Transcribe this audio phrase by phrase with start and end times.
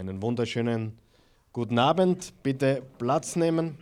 [0.00, 0.98] Einen wunderschönen
[1.52, 2.32] guten Abend.
[2.42, 3.76] Bitte Platz nehmen.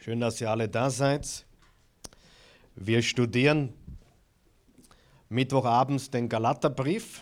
[0.00, 1.44] Schön, dass ihr alle da seid.
[2.76, 3.74] Wir studieren
[5.28, 7.20] Mittwochabends den Galaterbrief.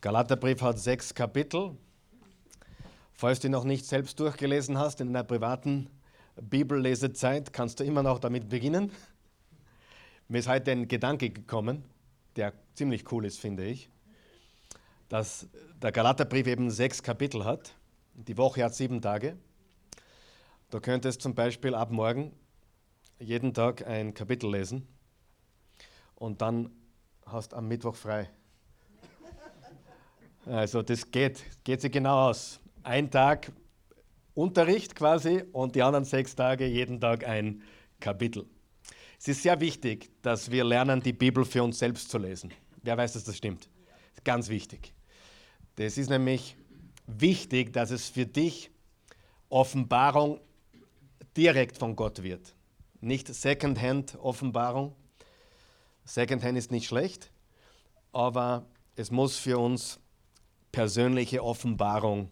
[0.00, 1.72] Galaterbrief hat sechs Kapitel.
[3.12, 5.90] Falls du ihn noch nicht selbst durchgelesen hast in deiner privaten
[6.40, 8.92] Bibellesezeit, kannst du immer noch damit beginnen.
[10.28, 11.82] Mir ist heute ein Gedanke gekommen,
[12.36, 13.90] der ziemlich cool ist, finde ich,
[15.14, 15.46] dass
[15.80, 17.72] der Galaterbrief eben sechs Kapitel hat.
[18.14, 19.36] Die Woche hat sieben Tage.
[20.70, 22.32] Du könntest zum Beispiel ab morgen
[23.20, 24.88] jeden Tag ein Kapitel lesen
[26.16, 26.68] und dann
[27.26, 28.28] hast am Mittwoch frei.
[30.46, 32.58] Also das geht, geht sich genau aus.
[32.82, 33.52] Ein Tag
[34.34, 37.62] Unterricht quasi und die anderen sechs Tage jeden Tag ein
[38.00, 38.46] Kapitel.
[39.20, 42.52] Es ist sehr wichtig, dass wir lernen, die Bibel für uns selbst zu lesen.
[42.82, 43.68] Wer weiß, dass das stimmt?
[44.24, 44.92] Ganz wichtig.
[45.76, 46.56] Das ist nämlich
[47.06, 48.70] wichtig, dass es für dich
[49.48, 50.40] Offenbarung
[51.36, 52.54] direkt von Gott wird.
[53.00, 54.94] Nicht Secondhand-Offenbarung.
[56.04, 57.30] Secondhand ist nicht schlecht,
[58.12, 59.98] aber es muss für uns
[60.72, 62.30] persönliche Offenbarung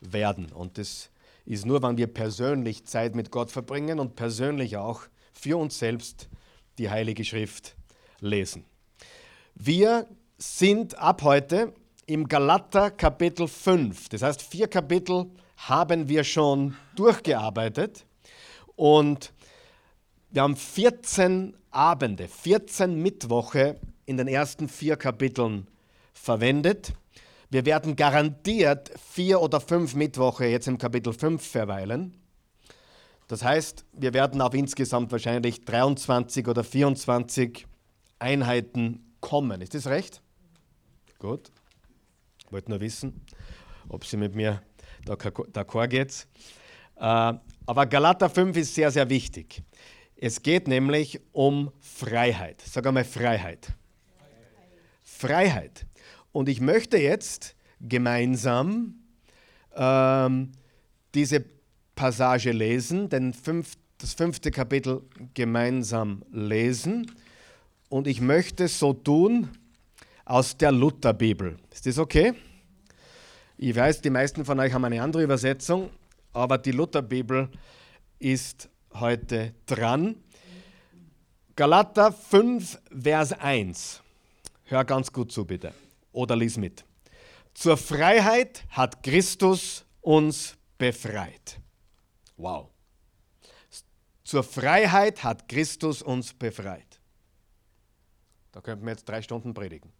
[0.00, 0.50] werden.
[0.52, 1.10] Und das
[1.44, 6.28] ist nur, wenn wir persönlich Zeit mit Gott verbringen und persönlich auch für uns selbst
[6.78, 7.76] die Heilige Schrift
[8.20, 8.64] lesen.
[9.54, 11.72] Wir sind ab heute
[12.12, 14.10] im Galater Kapitel 5.
[14.10, 18.04] Das heißt, vier Kapitel haben wir schon durchgearbeitet
[18.76, 19.32] und
[20.28, 25.68] wir haben 14 Abende, 14 Mittwoche in den ersten vier Kapiteln
[26.12, 26.92] verwendet.
[27.48, 32.14] Wir werden garantiert vier oder fünf Mittwoche jetzt im Kapitel 5 verweilen.
[33.26, 37.66] Das heißt, wir werden auf insgesamt wahrscheinlich 23 oder 24
[38.18, 39.62] Einheiten kommen.
[39.62, 40.20] Ist das recht?
[41.18, 41.50] Gut.
[42.52, 43.22] Wollte nur wissen,
[43.88, 44.60] ob Sie mit mir
[45.06, 46.26] d'accord geht.
[46.96, 47.32] Äh,
[47.64, 49.62] aber Galater 5 ist sehr, sehr wichtig.
[50.16, 52.60] Es geht nämlich um Freiheit.
[52.60, 53.72] Sag einmal Freiheit.
[55.02, 55.86] Freiheit.
[56.30, 58.96] Und ich möchte jetzt gemeinsam
[59.74, 60.52] ähm,
[61.14, 61.42] diese
[61.94, 65.00] Passage lesen, denn fünf, das fünfte Kapitel
[65.32, 67.10] gemeinsam lesen.
[67.88, 69.48] Und ich möchte so tun
[70.26, 71.56] aus der Lutherbibel.
[71.72, 72.34] Ist das okay?
[73.64, 75.88] Ich weiß, die meisten von euch haben eine andere Übersetzung,
[76.32, 77.48] aber die Lutherbibel
[78.18, 80.16] ist heute dran.
[81.54, 84.02] Galater 5, Vers 1.
[84.64, 85.72] Hör ganz gut zu, bitte
[86.10, 86.84] oder lies mit.
[87.54, 91.60] Zur Freiheit hat Christus uns befreit.
[92.36, 92.68] Wow.
[94.24, 96.98] Zur Freiheit hat Christus uns befreit.
[98.50, 99.92] Da könnten wir jetzt drei Stunden predigen.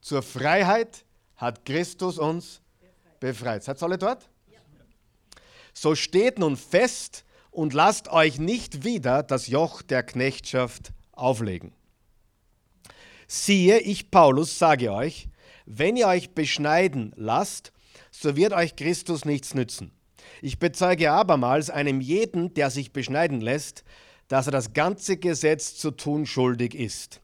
[0.00, 1.04] Zur Freiheit
[1.36, 2.62] hat Christus uns
[3.20, 3.64] befreit.
[3.64, 4.28] Seid ihr alle dort?
[5.74, 11.72] So steht nun fest und lasst euch nicht wieder das Joch der Knechtschaft auflegen.
[13.26, 15.28] Siehe, ich Paulus sage euch,
[15.66, 17.72] wenn ihr euch beschneiden lasst,
[18.10, 19.92] so wird euch Christus nichts nützen.
[20.40, 23.84] Ich bezeuge abermals einem jeden, der sich beschneiden lässt,
[24.28, 27.20] dass er das ganze Gesetz zu tun schuldig ist.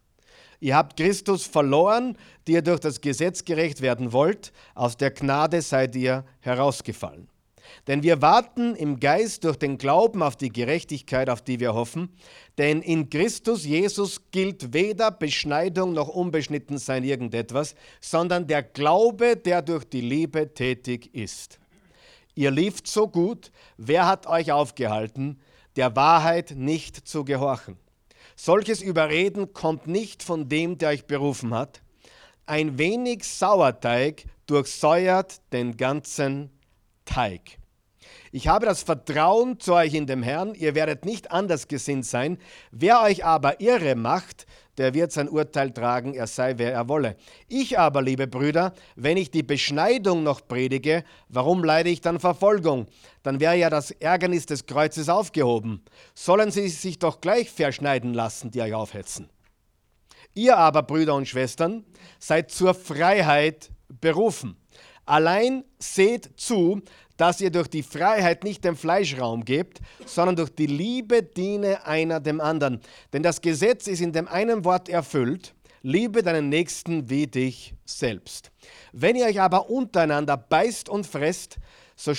[0.65, 2.17] Ihr habt Christus verloren,
[2.47, 7.29] die ihr durch das Gesetz gerecht werden wollt, aus der Gnade seid ihr herausgefallen.
[7.87, 12.09] Denn wir warten im Geist durch den Glauben auf die Gerechtigkeit, auf die wir hoffen.
[12.57, 19.85] Denn in Christus Jesus gilt weder Beschneidung noch Unbeschnittensein irgendetwas, sondern der Glaube, der durch
[19.85, 21.59] die Liebe tätig ist.
[22.35, 25.39] Ihr lieft so gut, wer hat euch aufgehalten,
[25.77, 27.84] der Wahrheit nicht zu gehorchen?
[28.37, 31.83] Solches Überreden kommt nicht von dem, der euch berufen hat.
[32.47, 36.51] Ein wenig Sauerteig durchsäuert den ganzen
[37.05, 37.59] Teig.
[38.33, 42.39] Ich habe das Vertrauen zu euch in dem Herrn, ihr werdet nicht anders gesinnt sein.
[42.71, 44.47] Wer euch aber irre macht,
[44.79, 47.17] der wird sein Urteil tragen, er sei wer er wolle.
[47.49, 52.87] Ich aber, liebe Brüder, wenn ich die Beschneidung noch predige, warum leide ich dann Verfolgung?
[53.23, 55.85] Dann wäre ja das Ärgernis des Kreuzes aufgehoben.
[56.15, 59.31] Sollen sie sich doch gleich verschneiden lassen, die euch aufhetzen.
[60.35, 61.85] Ihr aber, Brüder und Schwestern,
[62.19, 64.57] seid zur Freiheit berufen.
[65.07, 66.81] Allein seht zu,
[67.17, 71.87] dass ihr durch die Freiheit nicht dem Fleisch Raum gebt, sondern durch die Liebe diene
[71.87, 72.81] einer dem anderen.
[73.13, 78.51] Denn das Gesetz ist in dem einen Wort erfüllt, liebe deinen Nächsten wie dich selbst.
[78.93, 81.59] Wenn ihr euch aber untereinander beißt und fresst,
[81.97, 82.13] so,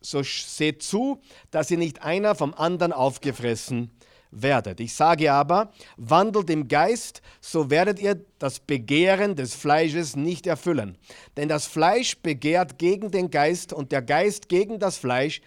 [0.00, 1.20] so seht zu,
[1.50, 3.90] dass ihr nicht einer vom anderen aufgefressen
[4.32, 4.80] werdet.
[4.80, 10.98] Ich sage aber, wandelt im Geist, so werdet ihr das Begehren des Fleisches nicht erfüllen.
[11.36, 15.40] Denn das Fleisch begehrt gegen den Geist und der Geist gegen das Fleisch,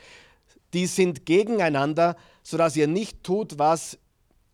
[0.74, 3.98] die sind gegeneinander, sodass ihr nicht tut, was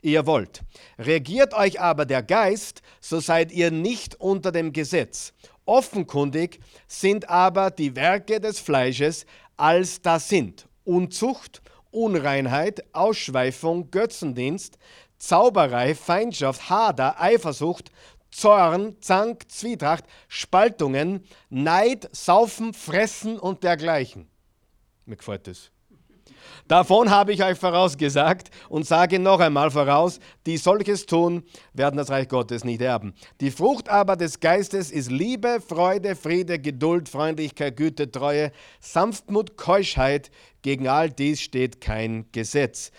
[0.01, 0.61] ihr wollt.
[0.97, 5.33] Regiert euch aber der Geist, so seid ihr nicht unter dem Gesetz.
[5.65, 9.25] Offenkundig sind aber die Werke des Fleisches,
[9.57, 14.77] als das sind Unzucht, Unreinheit, Ausschweifung, Götzendienst,
[15.17, 17.91] Zauberei, Feindschaft, Hader, Eifersucht,
[18.31, 24.27] Zorn, Zank, Zwietracht, Spaltungen, Neid, Saufen, Fressen und dergleichen.
[25.05, 25.71] Mir gefällt das.
[26.67, 32.09] Davon habe ich euch vorausgesagt und sage noch einmal voraus, die solches tun, werden das
[32.09, 33.13] Reich Gottes nicht erben.
[33.41, 40.31] Die Frucht aber des Geistes ist Liebe, Freude, Friede, Geduld, Freundlichkeit, Güte, Treue, Sanftmut, Keuschheit.
[40.61, 42.91] Gegen all dies steht kein Gesetz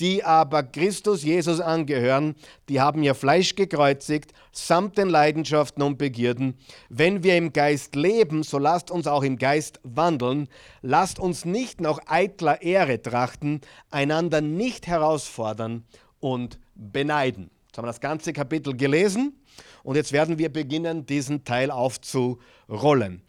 [0.00, 2.34] die aber Christus Jesus angehören,
[2.68, 6.54] die haben ihr Fleisch gekreuzigt, samt den Leidenschaften und Begierden.
[6.88, 10.48] Wenn wir im Geist leben, so lasst uns auch im Geist wandeln.
[10.80, 15.84] Lasst uns nicht nach eitler Ehre trachten, einander nicht herausfordern
[16.18, 17.50] und beneiden.
[17.66, 19.34] Jetzt haben wir das ganze Kapitel gelesen
[19.82, 23.22] und jetzt werden wir beginnen, diesen Teil aufzurollen.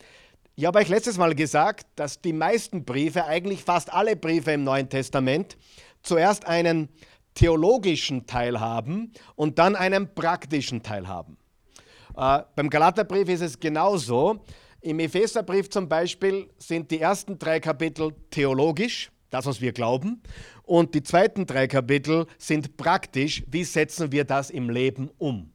[0.56, 4.66] Ich habe euch letztes Mal gesagt, dass die meisten Briefe, eigentlich fast alle Briefe im
[4.66, 5.58] Neuen Testament,
[6.04, 6.90] zuerst einen
[7.36, 11.38] theologischen Teil haben und dann einen praktischen Teil haben.
[12.18, 14.44] Äh, beim Galaterbrief ist es genauso.
[14.82, 20.22] Im Epheserbrief zum Beispiel sind die ersten drei Kapitel theologisch, das, was wir glauben,
[20.64, 25.54] und die zweiten drei Kapitel sind praktisch, wie setzen wir das im Leben um.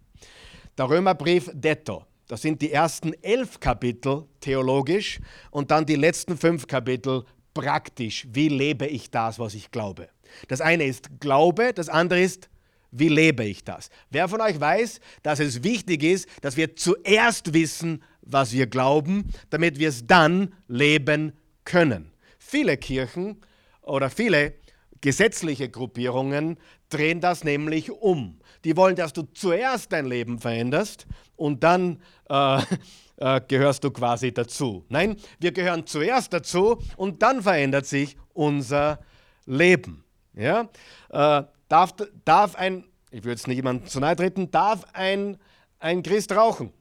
[0.79, 2.06] Der Römerbrief detto.
[2.29, 5.21] Das sind die ersten elf Kapitel theologisch
[5.51, 7.25] und dann die letzten fünf Kapitel
[7.55, 8.27] praktisch.
[8.31, 10.09] Wie lebe ich das, was ich glaube?
[10.49, 12.51] Das eine ist Glaube, das andere ist,
[12.91, 13.91] wie lebe ich das?
[14.11, 19.31] Wer von euch weiß, dass es wichtig ist, dass wir zuerst wissen, was wir glauben,
[19.51, 21.33] damit wir es dann leben
[21.65, 22.11] können?
[22.39, 23.41] Viele Kirchen
[23.83, 24.55] oder viele
[25.01, 26.59] gesetzliche Gruppierungen
[26.89, 28.39] drehen das nämlich um.
[28.65, 31.07] Die wollen, dass du zuerst dein Leben veränderst
[31.37, 32.61] und dann äh,
[33.17, 34.85] äh, gehörst du quasi dazu.
[34.89, 39.01] Nein, wir gehören zuerst dazu und dann verändert sich unser
[39.47, 40.05] Leben.
[40.35, 40.69] Ja?
[41.11, 41.95] Äh, darf,
[42.25, 45.39] darf ein, ich würde jetzt nicht jemandem zu nahe treten, darf ein,
[45.79, 46.73] ein Christ rauchen?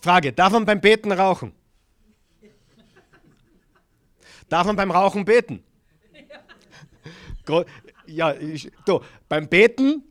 [0.00, 1.52] Frage, darf man beim Beten rauchen?
[4.48, 5.62] Darf man beim Rauchen beten?
[8.06, 10.02] Ja, ich, du, beim Beten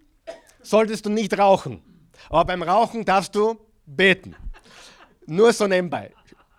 [0.63, 1.81] solltest du nicht rauchen,
[2.29, 4.35] aber beim Rauchen darfst du beten.
[5.25, 6.11] Nur so nebenbei.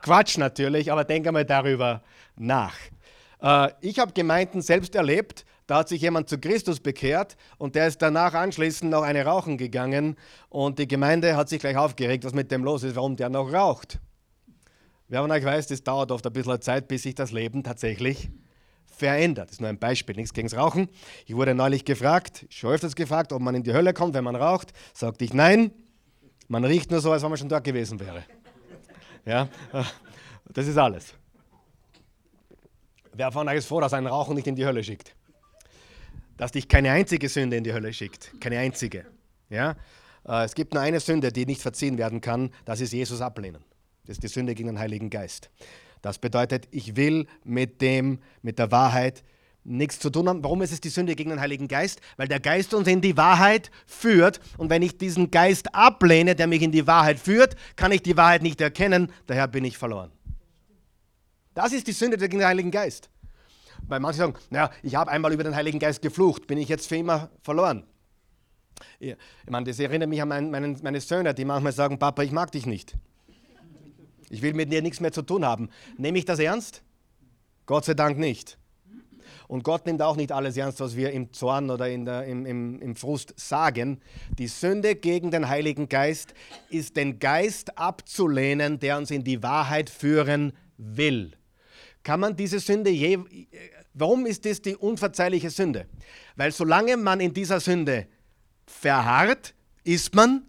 [0.03, 2.03] Quatsch natürlich, aber denk einmal darüber
[2.37, 2.75] nach.
[3.41, 7.87] Äh, ich habe Gemeinden selbst erlebt, da hat sich jemand zu Christus bekehrt und der
[7.87, 10.17] ist danach anschließend noch eine rauchen gegangen
[10.51, 13.51] und die Gemeinde hat sich gleich aufgeregt, was mit dem los ist, warum der noch
[13.53, 13.99] raucht.
[15.09, 18.31] Wer von euch weiß, das dauert oft ein bisschen Zeit, bis sich das Leben tatsächlich
[18.97, 19.49] verändert.
[19.49, 20.89] Das ist nur ein Beispiel, nichts gegen das Rauchen.
[21.27, 24.37] Ich wurde neulich gefragt, schon öfters gefragt, ob man in die Hölle kommt, wenn man
[24.37, 24.73] raucht.
[24.93, 25.71] Sagte ich nein.
[26.49, 28.25] Man riecht nur so, als wenn man schon dort gewesen wäre.
[29.25, 29.49] Ja,
[30.53, 31.15] das ist alles.
[33.13, 35.15] Wer von euch ist froh, dass ein Rauchen nicht in die Hölle schickt?
[36.37, 38.33] Dass dich keine einzige Sünde in die Hölle schickt.
[38.41, 39.07] Keine einzige.
[39.49, 39.77] Ja?
[40.27, 42.51] Äh, es gibt nur eine Sünde, die nicht verziehen werden kann.
[42.65, 43.65] Das ist Jesus ablehnen.
[44.07, 45.51] Das ist die Sünde gegen den Heiligen Geist.
[46.05, 49.25] Das bedeutet, ich will mit dem, mit der Wahrheit
[49.65, 50.45] nichts zu tun haben.
[50.45, 52.03] Warum ist es die Sünde gegen den Heiligen Geist?
[52.19, 54.39] Weil der Geist uns in die Wahrheit führt.
[54.59, 58.19] Und wenn ich diesen Geist ablehne, der mich in die Wahrheit führt, kann ich die
[58.19, 59.11] Wahrheit nicht erkennen.
[59.27, 60.13] Daher bin ich verloren.
[61.55, 63.09] Das ist die Sünde gegen den Heiligen Geist.
[63.89, 66.87] Weil manche sagen, naja, ich habe einmal über den Heiligen Geist geflucht, bin ich jetzt
[66.87, 67.85] für immer verloren.
[69.01, 69.17] Ich
[69.49, 72.53] meine, das erinnert mich an mein, meinen, meine Söhne, die manchmal sagen, Papa, ich mag
[72.53, 72.95] dich nicht.
[74.35, 75.71] Ich will mit dir nichts mehr zu tun haben.
[75.97, 76.83] Nehme ich das ernst?
[77.67, 78.59] Gott sei Dank nicht.
[79.49, 82.81] Und Gott nimmt auch nicht alles ernst, was wir im Zorn oder der, im, im,
[82.81, 84.01] im Frust sagen.
[84.39, 86.35] Die Sünde gegen den Heiligen Geist
[86.71, 91.37] ist den Geist abzulehnen, der uns in die Wahrheit führen will
[92.05, 93.19] kann man diese Sünde je.
[93.95, 95.87] Warum ist das die unverzeihliche Sünde?
[96.37, 98.07] Weil solange man in dieser Sünde
[98.67, 100.43] verharrt, ist man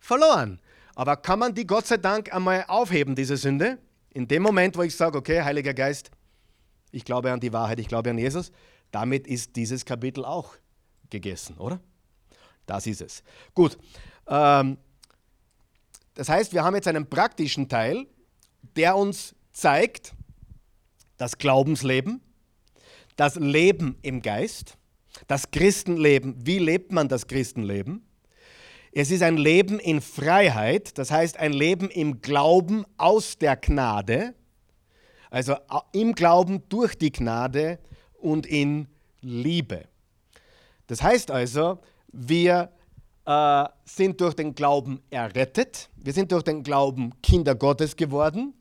[0.00, 0.60] verloren.
[0.94, 3.78] Aber kann man die Gott sei Dank einmal aufheben, diese Sünde?
[4.10, 6.10] In dem Moment, wo ich sage, okay, Heiliger Geist,
[6.90, 8.52] ich glaube an die Wahrheit, ich glaube an Jesus,
[8.90, 10.54] damit ist dieses Kapitel auch
[11.08, 11.80] gegessen, oder?
[12.66, 13.22] Das ist es.
[13.54, 13.78] Gut.
[14.26, 14.76] Ähm,
[16.14, 18.06] das heißt, wir haben jetzt einen praktischen Teil,
[18.76, 20.14] der uns zeigt,
[21.16, 22.20] das Glaubensleben,
[23.16, 24.76] das Leben im Geist.
[25.26, 28.04] Das Christenleben, wie lebt man das Christenleben?
[28.94, 34.34] Es ist ein Leben in Freiheit, das heißt ein Leben im Glauben aus der Gnade,
[35.30, 35.56] also
[35.92, 37.78] im Glauben durch die Gnade
[38.20, 38.88] und in
[39.22, 39.84] Liebe.
[40.88, 41.78] Das heißt also,
[42.12, 42.70] wir
[43.24, 48.52] äh, sind durch den Glauben errettet, wir sind durch den Glauben Kinder Gottes geworden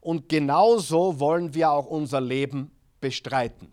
[0.00, 2.70] und genauso wollen wir auch unser Leben
[3.00, 3.72] bestreiten.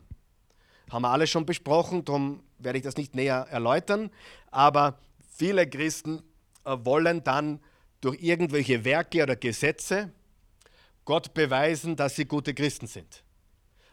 [0.89, 4.09] Haben wir alles schon besprochen, darum werde ich das nicht näher erläutern,
[4.49, 4.97] aber
[5.37, 6.23] viele Christen
[6.65, 7.59] äh, wollen dann
[8.01, 10.11] durch irgendwelche Werke oder Gesetze
[11.05, 13.23] Gott beweisen, dass sie gute Christen sind.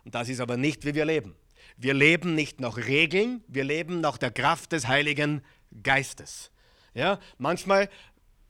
[0.05, 1.37] Und das ist aber nicht, wie wir leben.
[1.77, 5.43] Wir leben nicht nach Regeln, wir leben nach der Kraft des Heiligen
[5.83, 6.51] Geistes.
[6.93, 7.89] Ja, manchmal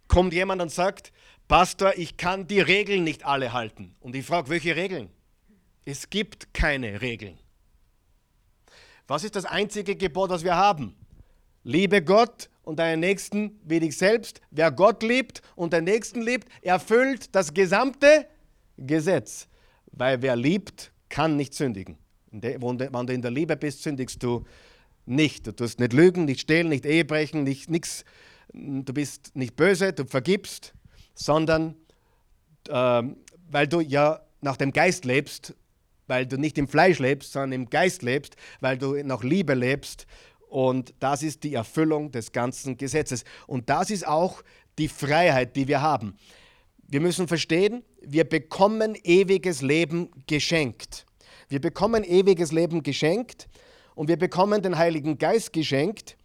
[0.08, 1.12] kommt jemand und sagt,
[1.48, 3.94] Pastor, ich kann die Regeln nicht alle halten.
[4.00, 5.10] Und ich frage, welche Regeln?
[5.84, 7.38] Es gibt keine Regeln.
[9.06, 10.94] Was ist das einzige Gebot, das wir haben?
[11.62, 14.40] Liebe Gott und deinen Nächsten wie dich selbst.
[14.50, 18.26] Wer Gott liebt und den Nächsten liebt, erfüllt das gesamte
[18.76, 19.48] Gesetz.
[19.92, 21.96] Weil wer liebt, kann nicht sündigen.
[22.30, 24.44] Wenn du in der Liebe bist, sündigst du
[25.06, 25.46] nicht.
[25.46, 28.04] Du tust nicht lügen, nicht stehlen, nicht Ehebrechen, nicht nichts.
[28.52, 30.74] Du bist nicht böse, du vergibst,
[31.14, 31.76] sondern
[32.68, 33.02] äh,
[33.50, 35.54] weil du ja nach dem Geist lebst,
[36.06, 40.06] weil du nicht im Fleisch lebst, sondern im Geist lebst, weil du nach Liebe lebst.
[40.54, 43.24] Und das ist die Erfüllung des ganzen Gesetzes.
[43.48, 44.40] Und das ist auch
[44.78, 46.16] die Freiheit, die wir haben.
[46.86, 51.06] Wir müssen verstehen, wir bekommen ewiges Leben geschenkt.
[51.48, 53.48] Wir bekommen ewiges Leben geschenkt
[53.96, 56.16] und wir bekommen den Heiligen Geist geschenkt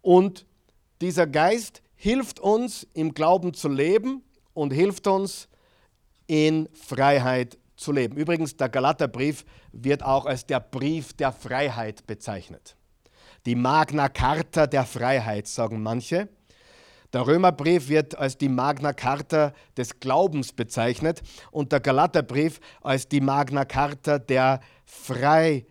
[0.00, 0.46] und
[1.02, 4.22] dieser Geist hilft uns im Glauben zu leben
[4.54, 5.46] und hilft uns
[6.26, 8.16] in Freiheit zu leben.
[8.16, 12.78] Übrigens, der Galaterbrief wird auch als der Brief der Freiheit bezeichnet.
[13.46, 16.28] Die Magna Carta der Freiheit, sagen manche.
[17.12, 23.20] Der Römerbrief wird als die Magna Carta des Glaubens bezeichnet und der Galaterbrief als die
[23.20, 25.66] Magna Carta der Freiheit.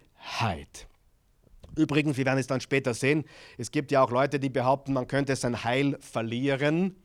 [1.75, 3.25] Übrigens, wir werden es dann später sehen,
[3.57, 6.95] es gibt ja auch Leute, die behaupten, man könnte sein Heil verlieren.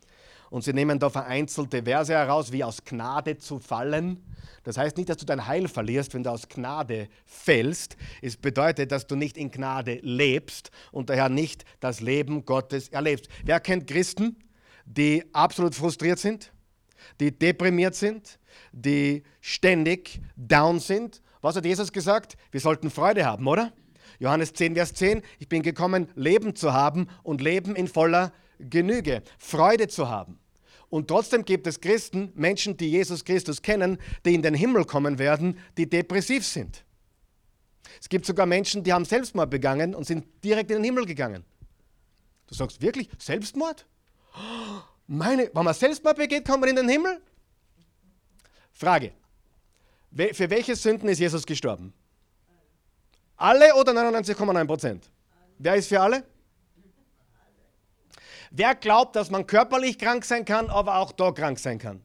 [0.50, 4.22] Und sie nehmen da vereinzelte Verse heraus, wie aus Gnade zu fallen.
[4.64, 7.96] Das heißt nicht, dass du dein Heil verlierst, wenn du aus Gnade fällst.
[8.22, 13.28] Es bedeutet, dass du nicht in Gnade lebst und daher nicht das Leben Gottes erlebst.
[13.44, 14.36] Wer kennt Christen,
[14.84, 16.52] die absolut frustriert sind,
[17.20, 18.38] die deprimiert sind,
[18.72, 21.22] die ständig down sind?
[21.40, 22.36] Was hat Jesus gesagt?
[22.50, 23.72] Wir sollten Freude haben, oder?
[24.18, 29.22] Johannes 10, Vers 10, ich bin gekommen, Leben zu haben und Leben in voller Genüge,
[29.38, 30.38] Freude zu haben.
[30.90, 35.18] Und trotzdem gibt es Christen, Menschen, die Jesus Christus kennen, die in den Himmel kommen
[35.18, 36.84] werden, die depressiv sind.
[38.00, 41.44] Es gibt sogar Menschen, die haben Selbstmord begangen und sind direkt in den Himmel gegangen.
[42.46, 43.86] Du sagst wirklich, Selbstmord?
[45.06, 47.20] Meine, wenn man Selbstmord begeht, kommt man in den Himmel?
[48.72, 49.12] Frage,
[50.32, 51.92] für welche Sünden ist Jesus gestorben?
[53.36, 55.10] Alle oder 99,9 Prozent?
[55.58, 56.24] Wer ist für alle?
[58.50, 62.02] Wer glaubt, dass man körperlich krank sein kann, aber auch da krank sein kann?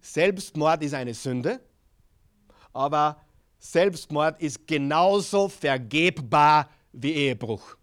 [0.00, 1.60] Selbstmord ist eine Sünde,
[2.72, 3.20] aber
[3.58, 7.76] Selbstmord ist genauso vergebbar wie Ehebruch.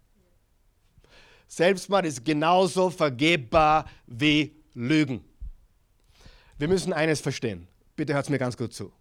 [1.48, 5.24] Selbstmord ist genauso vergebbar wie Lügen.
[6.56, 7.66] Wir müssen eines verstehen.
[7.96, 8.92] Bitte hört es mir ganz gut zu.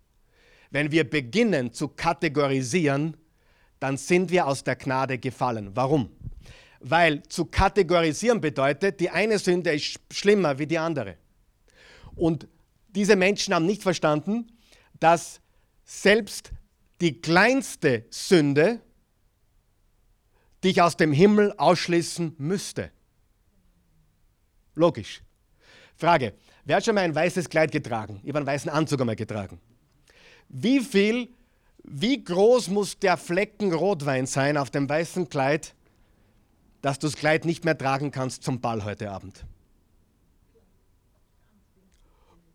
[0.71, 3.15] Wenn wir beginnen zu kategorisieren,
[3.81, 5.71] dann sind wir aus der Gnade gefallen.
[5.73, 6.11] Warum?
[6.79, 11.17] Weil zu kategorisieren bedeutet, die eine Sünde ist schlimmer wie die andere.
[12.15, 12.47] Und
[12.89, 14.51] diese Menschen haben nicht verstanden,
[14.99, 15.41] dass
[15.83, 16.51] selbst
[17.01, 18.81] die kleinste Sünde
[20.63, 22.91] dich aus dem Himmel ausschließen müsste.
[24.75, 25.23] Logisch.
[25.95, 26.35] Frage,
[26.65, 28.19] wer hat schon mal ein weißes Kleid getragen?
[28.21, 29.59] Ich habe einen weißen Anzug einmal getragen.
[30.49, 31.33] Wie viel,
[31.83, 35.73] wie groß muss der Flecken Rotwein sein auf dem weißen Kleid,
[36.81, 39.45] dass du das Kleid nicht mehr tragen kannst zum Ball heute Abend?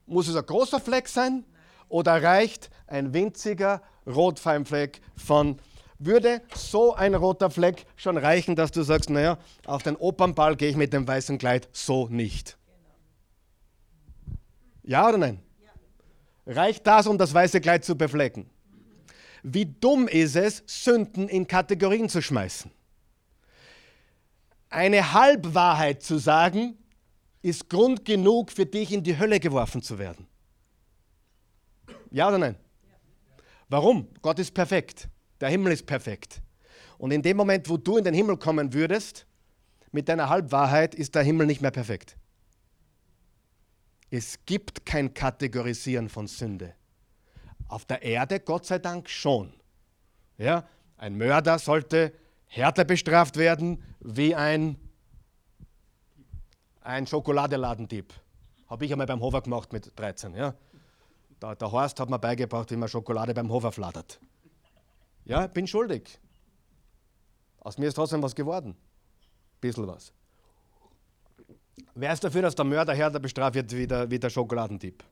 [0.06, 1.44] Muss es ein großer Fleck sein
[1.88, 5.58] oder reicht ein winziger Rotweinfleck von
[5.98, 10.68] würde so ein roter Fleck schon reichen, dass du sagst, naja, auf den Opernball gehe
[10.68, 12.58] ich mit dem weißen Kleid so nicht.
[14.82, 15.42] Ja oder nein?
[16.46, 18.48] Reicht das, um das weiße Kleid zu beflecken?
[19.48, 22.68] Wie dumm ist es, Sünden in Kategorien zu schmeißen?
[24.68, 26.76] Eine Halbwahrheit zu sagen,
[27.42, 30.26] ist Grund genug für dich in die Hölle geworfen zu werden.
[32.10, 32.56] Ja oder nein?
[33.68, 34.08] Warum?
[34.20, 35.08] Gott ist perfekt.
[35.40, 36.42] Der Himmel ist perfekt.
[36.98, 39.26] Und in dem Moment, wo du in den Himmel kommen würdest,
[39.92, 42.16] mit deiner Halbwahrheit, ist der Himmel nicht mehr perfekt.
[44.10, 46.74] Es gibt kein Kategorisieren von Sünde.
[47.68, 49.52] Auf der Erde, Gott sei Dank, schon.
[50.38, 52.12] Ja, ein Mörder sollte
[52.46, 54.76] härter bestraft werden wie ein,
[56.80, 58.12] ein Schokoladeladendieb.
[58.68, 60.34] Habe ich einmal beim Hofer gemacht mit 13.
[60.34, 60.54] Ja.
[61.42, 64.20] Der, der Horst hat mir beigebracht, wie man Schokolade beim Hofer flattert.
[65.24, 66.18] Ja, bin schuldig.
[67.60, 68.76] Aus mir ist trotzdem was geworden.
[69.60, 70.12] Bisschen was.
[71.94, 75.02] Wer ist dafür, dass der Mörder härter bestraft wird wie der, wie der Schokoladendieb?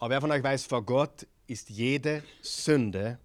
[0.00, 3.18] Aber wer von euch weiß, vor Gott ist jede Sünde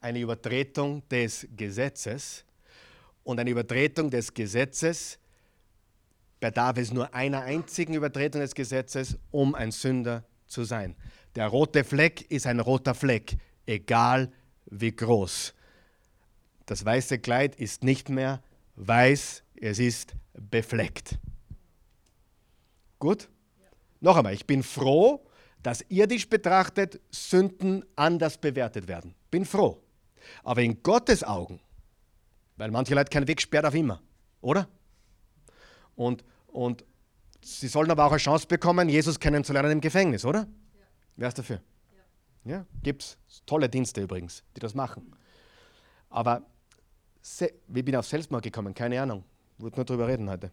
[0.00, 2.44] eine Übertretung des Gesetzes
[3.22, 5.20] und eine Übertretung des Gesetzes
[6.40, 10.96] bedarf es nur einer einzigen Übertretung des Gesetzes, um ein Sünder zu sein.
[11.36, 14.32] Der rote Fleck ist ein roter Fleck, egal
[14.66, 15.54] wie groß.
[16.66, 18.42] Das weiße Kleid ist nicht mehr
[18.74, 21.20] weiß, es ist befleckt.
[22.98, 23.28] Gut?
[24.00, 25.24] Noch einmal, ich bin froh,
[25.62, 29.14] dass irdisch betrachtet Sünden anders bewertet werden.
[29.30, 29.82] Bin froh.
[30.42, 31.60] Aber in Gottes Augen,
[32.56, 34.00] weil manche Leute keinen Weg sperrt auf immer,
[34.40, 34.68] oder?
[35.96, 36.84] Und, und
[37.42, 40.40] sie sollen aber auch eine Chance bekommen, Jesus kennenzulernen im Gefängnis, oder?
[40.40, 40.46] Ja.
[41.16, 41.60] Wer ist dafür?
[42.44, 45.14] Ja, ja gibt es tolle Dienste übrigens, die das machen.
[46.08, 46.42] Aber
[47.68, 48.74] wie bin ich auf Selbstmord gekommen?
[48.74, 49.24] Keine Ahnung.
[49.56, 50.50] Ich wollte nur darüber reden heute.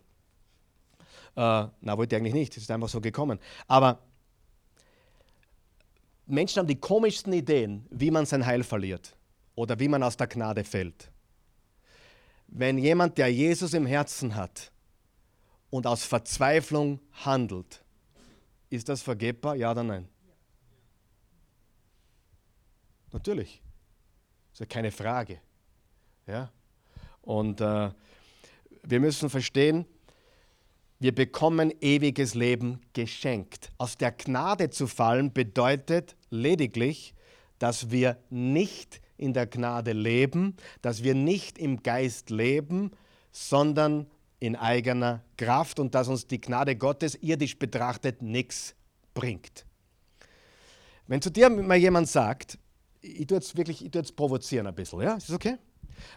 [1.37, 2.57] Äh, na, wollte ich eigentlich nicht.
[2.57, 3.39] Es ist einfach so gekommen.
[3.67, 3.99] Aber
[6.25, 9.15] Menschen haben die komischsten Ideen, wie man sein Heil verliert
[9.53, 11.11] oder wie man aus der Gnade fällt.
[12.47, 14.71] Wenn jemand, der Jesus im Herzen hat
[15.69, 17.83] und aus Verzweiflung handelt,
[18.71, 19.55] ist das vergebbar?
[19.55, 20.09] Ja oder nein?
[23.11, 23.61] Natürlich.
[24.49, 25.39] Das ist ja keine Frage.
[26.25, 26.51] Ja?
[27.21, 27.91] Und äh,
[28.81, 29.85] wir müssen verstehen,
[30.99, 33.71] wir bekommen ewiges Leben geschenkt.
[33.77, 37.13] Aus der Gnade zu fallen bedeutet lediglich,
[37.59, 42.91] dass wir nicht in der Gnade leben, dass wir nicht im Geist leben,
[43.31, 44.07] sondern
[44.39, 48.75] in eigener Kraft und dass uns die Gnade Gottes irdisch betrachtet nichts
[49.13, 49.65] bringt.
[51.07, 52.59] Wenn zu dir mal jemand sagt,
[53.01, 55.15] ich tue jetzt wirklich, ich tue jetzt provozieren ein bisschen, ja?
[55.15, 55.57] Ist das okay?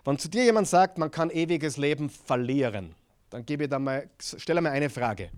[0.04, 2.94] Wenn zu dir jemand sagt, man kann ewiges Leben verlieren,
[3.30, 5.30] dann gebe ich da mal, stelle mir eine Frage.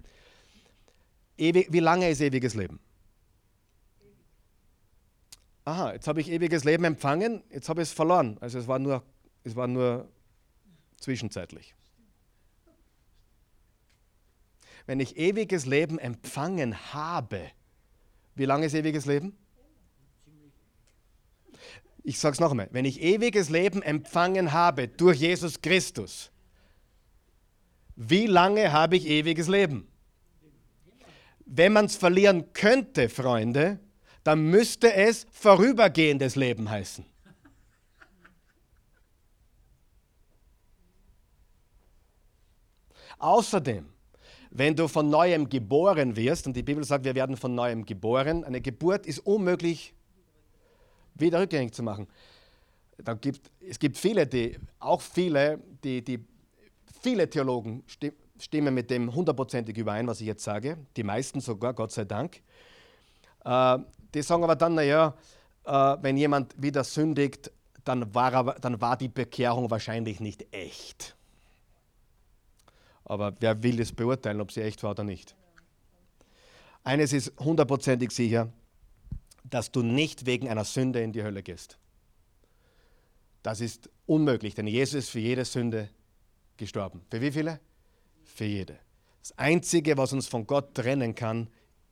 [1.37, 2.81] Ewig, wie lange ist ewiges Leben?
[5.65, 8.37] aha, jetzt habe ich ewiges Leben empfangen, jetzt habe ich es verloren.
[8.41, 9.03] Also es war nur,
[9.45, 10.09] es war nur
[10.99, 11.75] zwischenzeitlich.
[14.87, 17.51] Wenn ich ewiges Leben empfangen habe,
[18.35, 19.37] wie lange ist ewiges Leben?
[22.03, 26.32] Ich sage es noch einmal, wenn ich ewiges Leben empfangen habe durch Jesus Christus,
[27.97, 29.89] wie lange habe ich ewiges Leben?
[31.45, 33.79] Wenn man es verlieren könnte, Freunde,
[34.25, 37.05] dann müsste es vorübergehendes Leben heißen.
[43.19, 43.87] Außerdem,
[44.51, 48.45] wenn du von neuem geboren wirst, und die Bibel sagt, wir werden von neuem geboren,
[48.45, 49.95] eine Geburt ist unmöglich
[51.15, 52.09] wieder rückgängig zu machen.
[52.99, 56.25] Da gibt, es gibt viele, die, auch viele, die, die
[57.03, 57.85] viele Theologen
[58.39, 62.43] stimmen mit dem hundertprozentig überein, was ich jetzt sage, die meisten sogar, Gott sei Dank.
[63.45, 63.79] Äh,
[64.15, 65.15] die sagen aber dann, naja,
[65.65, 67.51] äh, wenn jemand wieder sündigt,
[67.85, 71.17] dann war, aber, dann war die Bekehrung wahrscheinlich nicht echt.
[73.05, 75.35] Aber wer will es beurteilen, ob sie echt war oder nicht?
[76.85, 78.53] Eines ist hundertprozentig sicher,
[79.45, 81.79] dass du nicht wegen einer Sünde in die Hölle gehst.
[83.43, 85.89] Das ist unmöglich, denn Jesus ist für jede Sünde
[86.57, 87.03] gestorben.
[87.11, 87.61] Für wie viele?
[88.25, 88.79] Für jede.
[89.21, 91.49] Das Einzige, was uns von Gott trennen kann,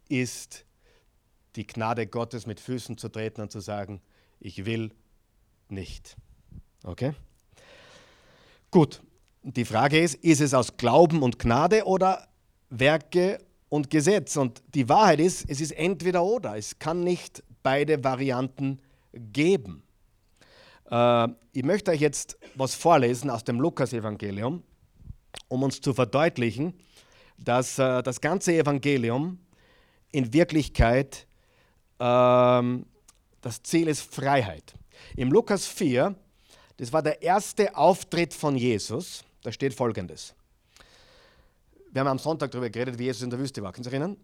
[0.09, 0.65] ist
[1.57, 4.01] die Gnade Gottes mit Füßen zu treten und zu sagen,
[4.41, 4.93] ich will
[5.69, 6.17] nicht.
[6.85, 7.15] Okay?
[8.71, 9.03] Gut,
[9.43, 12.29] die Frage ist, ist es aus Glauben und Gnade oder
[12.69, 14.37] Werke und Gesetz?
[14.37, 16.57] Und die Wahrheit ist, es ist entweder oder.
[16.57, 18.81] Es kann nicht beide Varianten
[19.13, 19.83] geben.
[20.91, 24.63] Äh, ich möchte euch jetzt was vorlesen aus dem Lukas-Evangelium,
[25.49, 26.75] um uns zu verdeutlichen,
[27.39, 29.39] dass äh, das ganze Evangelium
[30.13, 31.27] in Wirklichkeit
[31.99, 32.87] ähm,
[33.41, 34.75] das Ziel ist Freiheit.
[35.17, 36.15] Im Lukas 4,
[36.77, 40.35] das war der erste Auftritt von Jesus, da steht folgendes.
[41.93, 43.73] Wir haben am Sonntag darüber geredet, wie Jesus in der Wüste war.
[43.73, 44.17] Können Sie erinnern?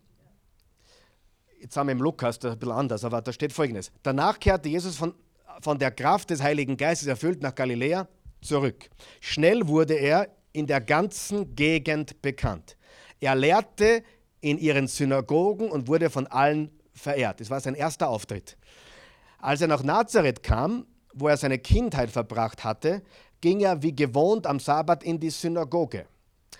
[1.60, 3.90] Jetzt haben wir im Lukas, das ist ein bisschen anders, aber da steht folgendes.
[4.02, 5.14] Danach kehrte Jesus von,
[5.60, 8.08] von der Kraft des Heiligen Geistes erfüllt nach Galiläa
[8.40, 8.88] zurück.
[9.20, 12.76] Schnell wurde er in der ganzen Gegend bekannt.
[13.20, 14.02] Er lehrte
[14.40, 17.40] in ihren Synagogen und wurde von allen verehrt.
[17.40, 18.56] Das war sein erster Auftritt.
[19.38, 23.02] Als er nach Nazareth kam, wo er seine Kindheit verbracht hatte,
[23.40, 26.06] ging er wie gewohnt am Sabbat in die Synagoge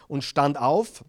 [0.08, 1.04] und stand auf,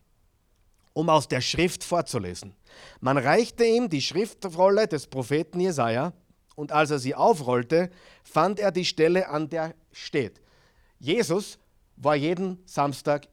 [0.94, 2.56] um aus der Schrift vorzulesen.
[3.00, 6.14] Man reichte ihm die Schriftrolle des Propheten Jesaja
[6.58, 7.92] und als er sie aufrollte,
[8.24, 10.42] fand er die Stelle, an der steht.
[11.00, 11.60] Jesus
[11.96, 13.28] war jeden Samstag,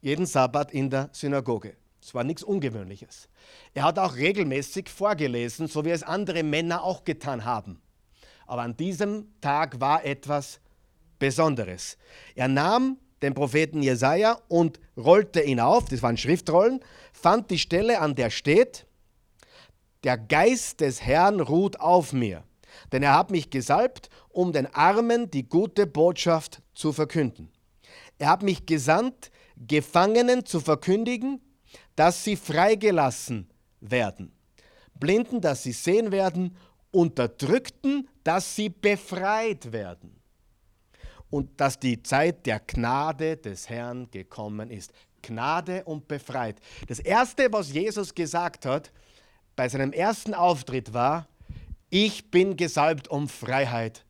[0.00, 1.76] jeden Sabbat in der Synagoge.
[2.00, 3.28] Es war nichts Ungewöhnliches.
[3.74, 7.82] Er hat auch regelmäßig vorgelesen, so wie es andere Männer auch getan haben.
[8.46, 10.58] Aber an diesem Tag war etwas
[11.18, 11.98] Besonderes.
[12.34, 16.80] Er nahm den Propheten Jesaja und rollte ihn auf, das waren Schriftrollen,
[17.12, 18.86] fand die Stelle, an der steht:
[20.02, 22.42] Der Geist des Herrn ruht auf mir,
[22.92, 27.50] denn er hat mich gesalbt, um den Armen die gute Botschaft zu verkünden.
[28.18, 31.40] Er hat mich gesandt, Gefangenen zu verkündigen,
[31.96, 33.48] dass sie freigelassen
[33.80, 34.32] werden,
[34.94, 36.56] Blinden, dass sie sehen werden,
[36.90, 40.20] Unterdrückten, dass sie befreit werden
[41.30, 44.92] und dass die Zeit der Gnade des Herrn gekommen ist.
[45.22, 46.60] Gnade und befreit.
[46.86, 48.92] Das Erste, was Jesus gesagt hat
[49.56, 51.26] bei seinem ersten Auftritt war,
[51.94, 54.04] ich bin gesalbt, um Freiheit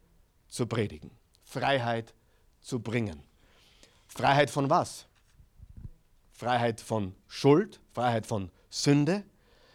[0.49, 1.11] zu predigen,
[1.42, 2.14] Freiheit
[2.62, 3.23] zu bringen.
[4.07, 5.05] Freiheit von was?
[6.33, 9.23] Freiheit von Schuld, Freiheit von Sünde,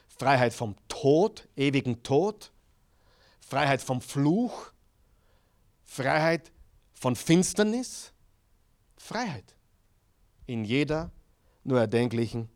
[0.08, 2.52] Freiheit vom Tod, ewigen Tod,
[3.42, 4.72] Freiheit vom Fluch,
[5.84, 6.52] Freiheit
[6.94, 8.12] von Finsternis,
[8.98, 9.56] Freiheit
[10.48, 11.12] in jeder
[11.64, 12.50] nur erdenklichen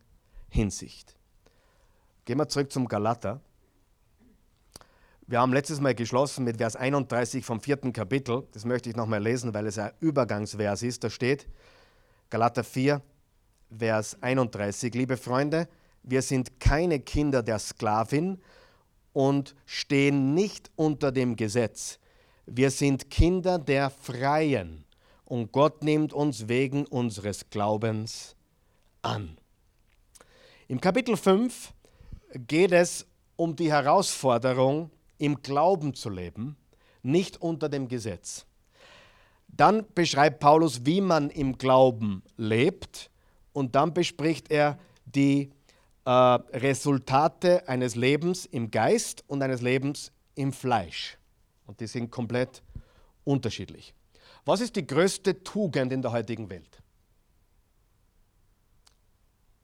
[0.48, 1.14] Hinsicht.
[2.24, 3.40] Gehen wir zurück zum Galater.
[5.26, 8.46] Wir haben letztes Mal geschlossen mit Vers 31 vom vierten Kapitel.
[8.52, 11.02] Das möchte ich nochmal lesen, weil es ein Übergangsvers ist.
[11.02, 11.48] Da steht
[12.28, 13.00] Galater 4,
[13.78, 14.92] Vers 31.
[14.92, 15.66] Liebe Freunde,
[16.02, 18.38] wir sind keine Kinder der Sklavin
[19.14, 21.98] und stehen nicht unter dem Gesetz.
[22.44, 24.84] Wir sind Kinder der Freien
[25.24, 28.36] und Gott nimmt uns wegen unseres Glaubens
[29.00, 29.38] an.
[30.68, 31.72] Im Kapitel 5
[32.46, 33.06] geht es
[33.36, 34.90] um die Herausforderung,
[35.24, 36.56] im Glauben zu leben,
[37.02, 38.44] nicht unter dem Gesetz.
[39.48, 43.10] Dann beschreibt Paulus, wie man im Glauben lebt
[43.54, 45.50] und dann bespricht er die
[46.04, 51.16] äh, Resultate eines Lebens im Geist und eines Lebens im Fleisch.
[51.66, 52.62] Und die sind komplett
[53.24, 53.94] unterschiedlich.
[54.44, 56.82] Was ist die größte Tugend in der heutigen Welt?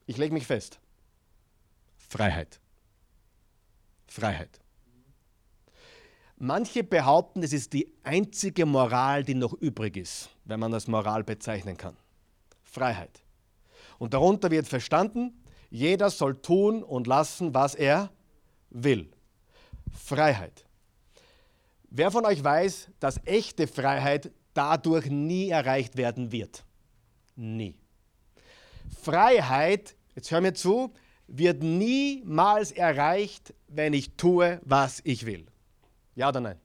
[0.06, 0.80] Ich lege mich fest.
[1.98, 2.58] Freiheit.
[4.06, 4.59] Freiheit.
[6.42, 11.22] Manche behaupten, es ist die einzige Moral, die noch übrig ist, wenn man das Moral
[11.22, 11.98] bezeichnen kann.
[12.62, 13.22] Freiheit.
[13.98, 18.10] Und darunter wird verstanden, jeder soll tun und lassen, was er
[18.70, 19.10] will.
[19.92, 20.64] Freiheit.
[21.90, 26.64] Wer von euch weiß, dass echte Freiheit dadurch nie erreicht werden wird?
[27.36, 27.76] Nie.
[29.02, 30.94] Freiheit, jetzt hör mir zu,
[31.26, 35.49] wird niemals erreicht, wenn ich tue, was ich will.
[36.20, 36.60] Ja oder nein?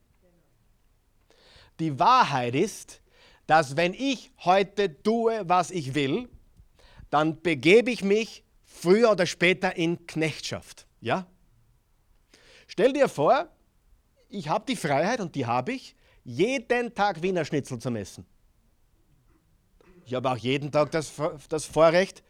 [1.79, 3.01] Die Wahrheit ist,
[3.47, 6.27] dass wenn ich heute tue, was ich will,
[7.09, 10.85] dann begebe ich mich früher oder später in Knechtschaft.
[10.99, 11.25] Ja?
[12.67, 13.47] Stell dir vor,
[14.27, 18.25] ich habe die Freiheit und die habe ich, jeden Tag Wiener Schnitzel zu essen.
[20.05, 21.13] Ich habe auch jeden Tag das,
[21.47, 22.23] das Vorrecht,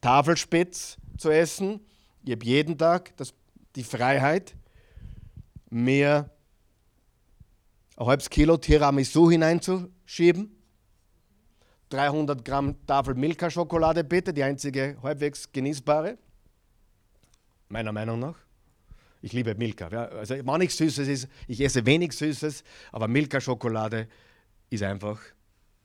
[0.00, 1.84] Tafelspitz zu essen.
[2.24, 3.34] Ich habe jeden Tag das,
[3.76, 4.54] die Freiheit,
[5.72, 6.30] mir
[7.96, 10.54] ein halbes Kilo Tiramisu hineinzuschieben.
[11.88, 16.18] 300 Gramm Tafel Milka-Schokolade bitte, die einzige halbwegs genießbare.
[17.68, 18.36] Meiner Meinung nach.
[19.20, 19.86] Ich liebe Milka.
[19.86, 24.08] Also, wenn nichts Süßes ist, ich esse wenig Süßes, aber Milka-Schokolade
[24.68, 25.20] ist einfach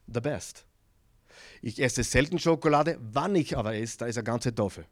[0.08, 0.66] the best.
[1.62, 4.86] Ich esse selten Schokolade, wann ich aber esse, da ist eine ganze Tafel.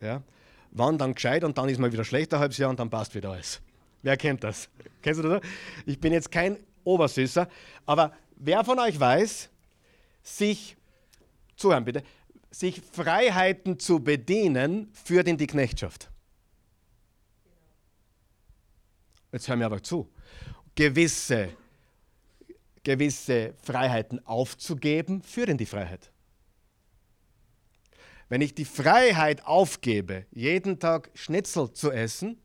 [0.00, 0.22] Ja?
[0.70, 3.14] Wann dann gescheit und dann ist mal wieder schlecht ein halbes Jahr und dann passt
[3.14, 3.60] wieder alles.
[4.02, 4.68] Wer kennt das?
[5.02, 5.40] Kennst du das?
[5.86, 7.48] Ich bin jetzt kein Obersüßer,
[7.84, 9.48] aber wer von euch weiß,
[10.22, 10.76] sich,
[11.56, 12.02] zuhören bitte,
[12.50, 16.10] sich Freiheiten zu bedienen, führt in die Knechtschaft.
[19.32, 20.08] Jetzt hör mir aber zu.
[20.74, 21.50] Gewisse,
[22.82, 26.10] gewisse Freiheiten aufzugeben, führt in die Freiheit.
[28.28, 32.40] Wenn ich die Freiheit aufgebe, jeden Tag Schnitzel zu essen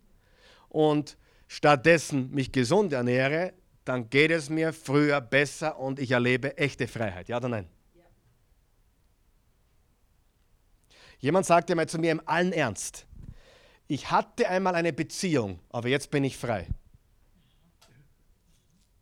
[0.69, 1.17] und
[1.47, 7.29] stattdessen mich gesund ernähre, dann geht es mir früher besser und ich erlebe echte Freiheit.
[7.29, 7.67] Ja oder nein?
[7.95, 8.03] Ja.
[11.19, 13.07] Jemand sagte mal zu mir im allen Ernst,
[13.87, 16.67] ich hatte einmal eine Beziehung, aber jetzt bin ich frei.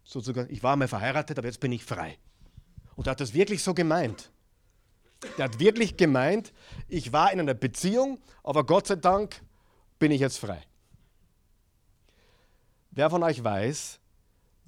[0.03, 2.17] Sozusagen, ich war mal verheiratet, aber jetzt bin ich frei.
[2.95, 4.31] Und er hat das wirklich so gemeint.
[5.37, 6.53] Der hat wirklich gemeint,
[6.87, 9.41] ich war in einer Beziehung, aber Gott sei Dank
[9.97, 10.63] bin ich jetzt frei.
[12.91, 13.99] Wer von euch weiß,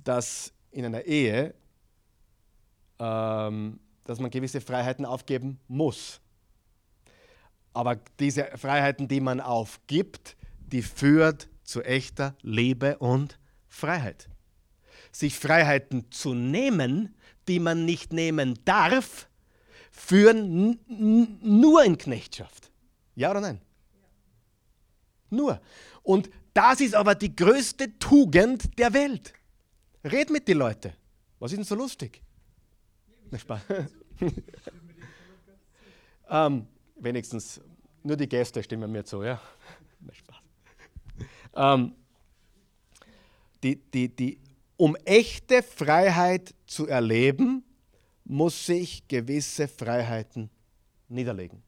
[0.03, 1.53] dass in einer Ehe,
[2.99, 6.19] ähm, dass man gewisse Freiheiten aufgeben muss?
[7.73, 14.27] Aber diese Freiheiten, die man aufgibt, die führt zu echter Liebe und Freiheit.
[15.13, 17.15] Sich Freiheiten zu nehmen,
[17.47, 19.29] die man nicht nehmen darf,
[19.91, 22.71] führen nur in Knechtschaft.
[23.15, 23.61] Ja oder nein?
[25.29, 25.61] Nur.
[26.03, 29.33] Und das ist aber die größte Tugend der Welt.
[30.03, 30.93] Red mit den Leuten.
[31.39, 32.21] Was ist denn so lustig?
[33.29, 33.61] Na, Spaß.
[36.29, 37.61] ähm, wenigstens
[38.03, 39.39] nur die Gäste stimmen mir zu, ja.
[39.99, 40.35] Na, Spaß.
[41.55, 41.95] Ähm,
[43.63, 44.39] die, die, die,
[44.77, 47.63] um echte Freiheit zu erleben,
[48.31, 50.49] muss ich gewisse Freiheiten
[51.09, 51.61] niederlegen.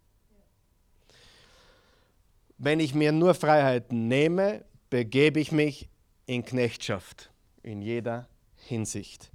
[2.58, 5.90] Wenn ich mir nur Freiheiten nehme, begebe ich mich
[6.26, 7.30] in Knechtschaft
[7.64, 9.30] in jeder Hinsicht.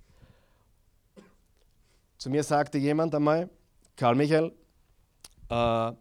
[2.16, 3.50] Zu mir sagte jemand einmal,
[3.94, 4.50] Karl Michael,
[5.50, 5.92] äh,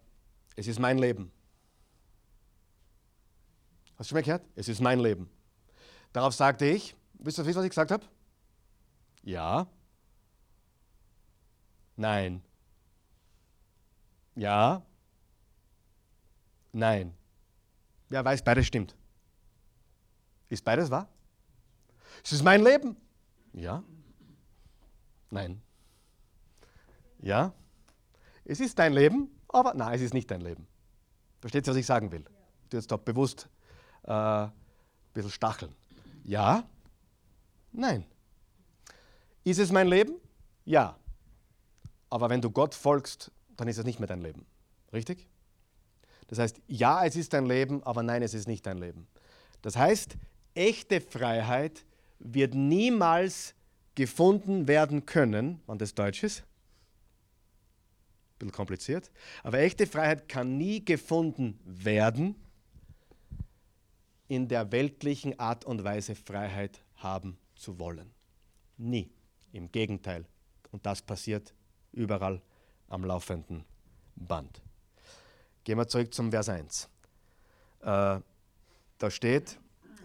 [0.56, 1.30] es ist mein Leben.
[3.98, 4.46] Hast du schon mal gehört?
[4.56, 5.30] Es ist mein Leben.
[6.14, 8.06] Darauf sagte ich, wisst ihr, was ich gesagt habe?
[9.24, 9.68] Ja.
[11.98, 12.44] Nein.
[14.36, 14.84] Ja.
[16.72, 17.14] Nein.
[18.10, 18.96] Wer weiß, beides stimmt.
[20.48, 21.10] Ist beides wahr?
[22.24, 22.96] Es ist mein Leben.
[23.52, 23.84] Ja.
[25.32, 25.62] Nein.
[27.20, 27.52] Ja.
[28.46, 30.68] Es ist dein Leben, aber nein, es ist nicht dein Leben.
[31.42, 32.24] Versteht ihr, was ich sagen will?
[32.70, 33.50] Tue jetzt da bewusst
[34.04, 34.52] äh, ein
[35.14, 35.76] bisschen stacheln.
[36.24, 36.64] Ja.
[37.72, 38.06] Nein.
[39.44, 40.16] Ist es mein Leben?
[40.64, 40.98] Ja.
[42.10, 44.46] Aber wenn du Gott folgst, dann ist es nicht mehr dein Leben.
[44.94, 45.28] Richtig?
[46.28, 49.08] Das heißt, ja, es ist dein Leben, aber nein, es ist nicht dein Leben.
[49.62, 50.18] Das heißt,
[50.54, 51.86] echte Freiheit
[52.20, 53.56] wird niemals
[53.96, 56.44] gefunden werden können, wann das Deutsch ist.
[58.38, 59.12] Bisschen kompliziert.
[59.44, 62.36] Aber echte Freiheit kann nie gefunden werden
[64.28, 68.12] in der weltlichen Art und Weise Freiheit haben zu wollen.
[68.78, 69.10] Nie.
[69.54, 70.26] Im Gegenteil.
[70.72, 71.54] Und das passiert
[71.98, 72.42] überall
[72.90, 73.66] am laufenden
[74.16, 74.62] Band.
[75.64, 76.88] Gehen wir zurück zum Vers 1.
[77.82, 78.20] Äh,
[78.98, 79.60] da steht,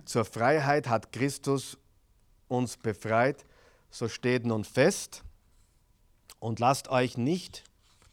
[0.05, 1.79] zur Freiheit hat Christus
[2.49, 3.45] uns befreit,
[3.91, 5.23] so steht nun fest
[6.41, 7.65] und lasst euch nicht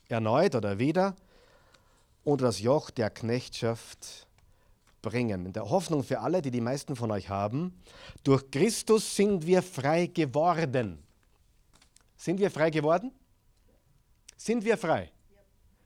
[0.07, 1.15] erneut oder wieder
[2.23, 4.27] unter das Joch der Knechtschaft
[5.01, 5.45] bringen.
[5.45, 7.81] In der Hoffnung für alle, die die meisten von euch haben,
[8.23, 11.01] durch Christus sind wir frei geworden.
[12.17, 13.11] Sind wir frei geworden?
[14.39, 15.11] Sind wir frei?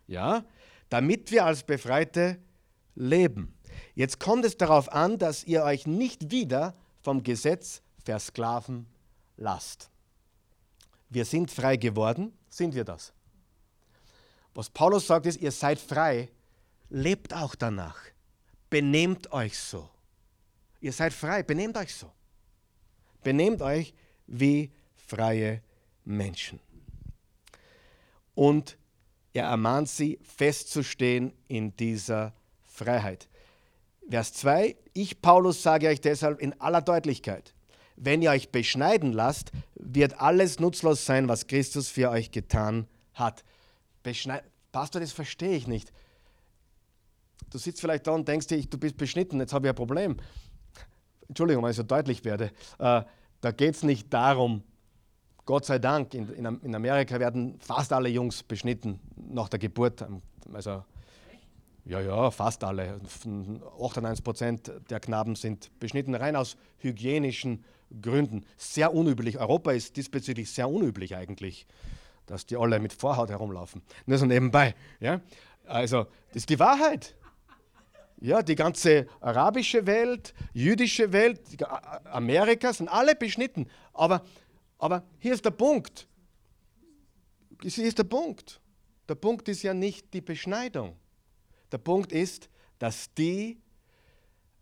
[0.06, 0.46] Ja,
[0.90, 2.38] damit wir als Befreite
[2.94, 3.58] leben.
[3.96, 8.86] Jetzt kommt es darauf an, dass ihr euch nicht wieder vom Gesetz versklaven
[9.38, 9.90] lasst.
[11.10, 13.12] Wir sind frei geworden, sind wir das?
[14.54, 16.30] Was Paulus sagt ist, ihr seid frei,
[16.90, 17.98] lebt auch danach.
[18.70, 19.90] Benehmt euch so.
[20.80, 22.12] Ihr seid frei, benehmt euch so.
[23.24, 23.96] Benehmt euch
[24.28, 25.64] wie freie
[26.06, 26.60] Menschen.
[28.36, 28.78] Und
[29.34, 33.28] er ermahnt sie, festzustehen in dieser Freiheit.
[34.10, 37.54] Vers 2, ich Paulus sage euch deshalb in aller Deutlichkeit,
[37.96, 43.44] wenn ihr euch beschneiden lasst, wird alles nutzlos sein, was Christus für euch getan hat.
[44.02, 44.44] Beschneid
[44.74, 45.94] Pastor, das verstehe ich nicht.
[47.52, 50.18] Du sitzt vielleicht da und denkst dir, du bist beschnitten, jetzt habe ich ein Problem.
[51.30, 52.46] Entschuldigung, wenn ich so deutlich werde.
[52.80, 53.04] Äh,
[53.42, 54.64] da geht es nicht darum,
[55.46, 60.06] Gott sei Dank, in, in, Amerika werden fast alle Jungs beschnitten nach der Geburt.
[60.54, 60.84] Also,
[61.86, 63.02] ja, ja, fast alle.
[63.04, 67.66] 98 Prozent der Knaben sind beschnitten, rein aus hygienischen
[68.02, 68.46] Gründen.
[68.56, 69.38] Sehr unüblich.
[69.38, 71.68] Europa ist diesbezüglich sehr unüblich eigentlich,
[72.26, 73.82] dass die alle mit Vorhaut herumlaufen.
[74.06, 74.76] Nur so nebenbei.
[75.02, 75.20] Ja?
[75.66, 77.16] Also, das ist die Wahrheit.
[78.22, 81.42] Ja, die ganze arabische Welt, jüdische Welt,
[82.06, 83.68] Amerika sind alle beschnitten.
[83.94, 84.22] Aber
[84.84, 86.10] aber hier ist der Punkt.
[87.62, 88.60] Hier ist der Punkt.
[89.08, 90.98] Der Punkt ist ja nicht die Beschneidung.
[91.72, 93.62] Der Punkt ist, dass die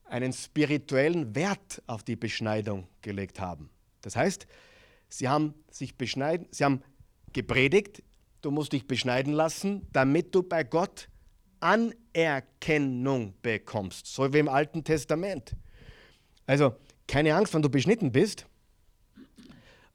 [0.06, 3.72] einen spirituellen Wert auf die Beschneidung gelegt haben.
[4.02, 4.46] Das heißt,
[5.10, 6.84] sie haben sich beschneiden, sie haben
[7.34, 8.04] gepredigt,
[8.42, 11.10] du musst dich beschneiden lassen, damit du bei Gott
[11.62, 15.56] Anerkennung bekommst, so wie im Alten Testament.
[16.46, 16.76] Also
[17.08, 18.46] keine Angst, wenn du beschnitten bist.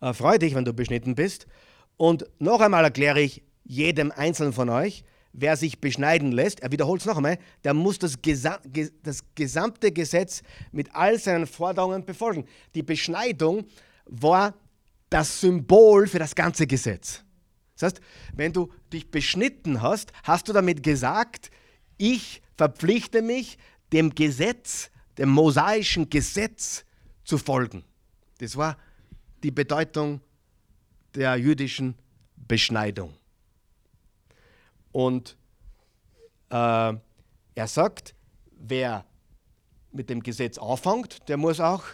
[0.00, 1.46] Äh, freu dich, wenn du beschnitten bist.
[1.96, 7.00] Und noch einmal erkläre ich jedem Einzelnen von euch, wer sich beschneiden lässt, er wiederholt
[7.02, 8.58] es noch einmal, der muss das, Gesa
[9.02, 12.46] das gesamte Gesetz mit all seinen Forderungen befolgen.
[12.74, 13.66] Die Beschneidung
[14.06, 14.54] war
[15.10, 17.22] das Symbol für das ganze Gesetz.
[17.74, 18.00] Das heißt,
[18.34, 21.50] wenn du dich beschnitten hast, hast du damit gesagt,
[21.98, 23.58] ich verpflichte mich,
[23.92, 26.84] dem Gesetz, dem mosaischen Gesetz
[27.24, 27.84] zu folgen.
[28.38, 28.76] Das war
[29.46, 30.20] die Bedeutung
[31.14, 31.94] der jüdischen
[32.34, 33.14] Beschneidung.
[34.90, 35.36] Und
[36.50, 36.94] äh,
[37.54, 38.16] er sagt,
[38.50, 39.04] wer
[39.92, 41.84] mit dem Gesetz anfängt, der muss auch,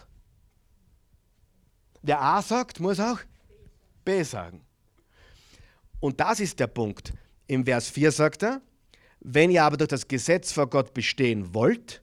[2.01, 3.19] wer A sagt, muss auch
[4.03, 4.65] B sagen.
[6.01, 7.13] Und das ist der Punkt.
[7.49, 8.63] Im Vers 4 sagt er,
[9.21, 12.02] wenn ihr aber durch das Gesetz vor Gott bestehen wollt,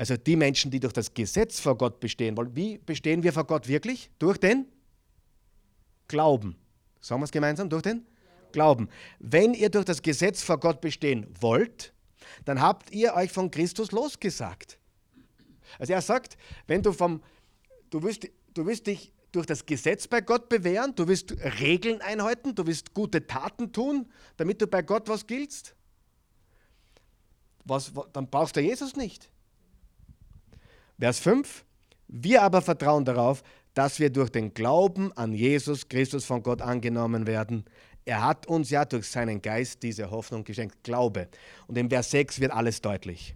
[0.00, 3.44] also die Menschen, die durch das Gesetz vor Gott bestehen wollen, wie bestehen wir vor
[3.44, 4.10] Gott wirklich?
[4.18, 4.64] Durch den
[6.08, 6.56] Glauben.
[7.02, 7.68] Sagen wir es gemeinsam?
[7.68, 8.06] Durch den
[8.50, 8.88] Glauben.
[9.18, 11.92] Wenn ihr durch das Gesetz vor Gott bestehen wollt,
[12.46, 14.78] dann habt ihr euch von Christus losgesagt.
[15.78, 17.22] Also er sagt, wenn du vom,
[17.90, 22.54] du willst, du willst dich durch das Gesetz bei Gott bewähren, du willst Regeln einhalten,
[22.54, 25.74] du willst gute Taten tun, damit du bei Gott was giltst,
[27.66, 29.28] was, dann brauchst du Jesus nicht.
[31.00, 31.64] Vers 5.
[32.08, 37.26] Wir aber vertrauen darauf, dass wir durch den Glauben an Jesus Christus von Gott angenommen
[37.26, 37.64] werden.
[38.04, 41.28] Er hat uns ja durch seinen Geist diese Hoffnung geschenkt, Glaube.
[41.66, 43.34] Und im Vers 6 wird alles deutlich.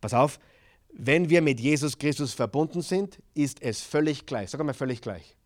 [0.00, 0.38] Pass auf,
[0.92, 4.50] wenn wir mit Jesus Christus verbunden sind, ist es völlig gleich.
[4.50, 5.36] Sag mal völlig gleich.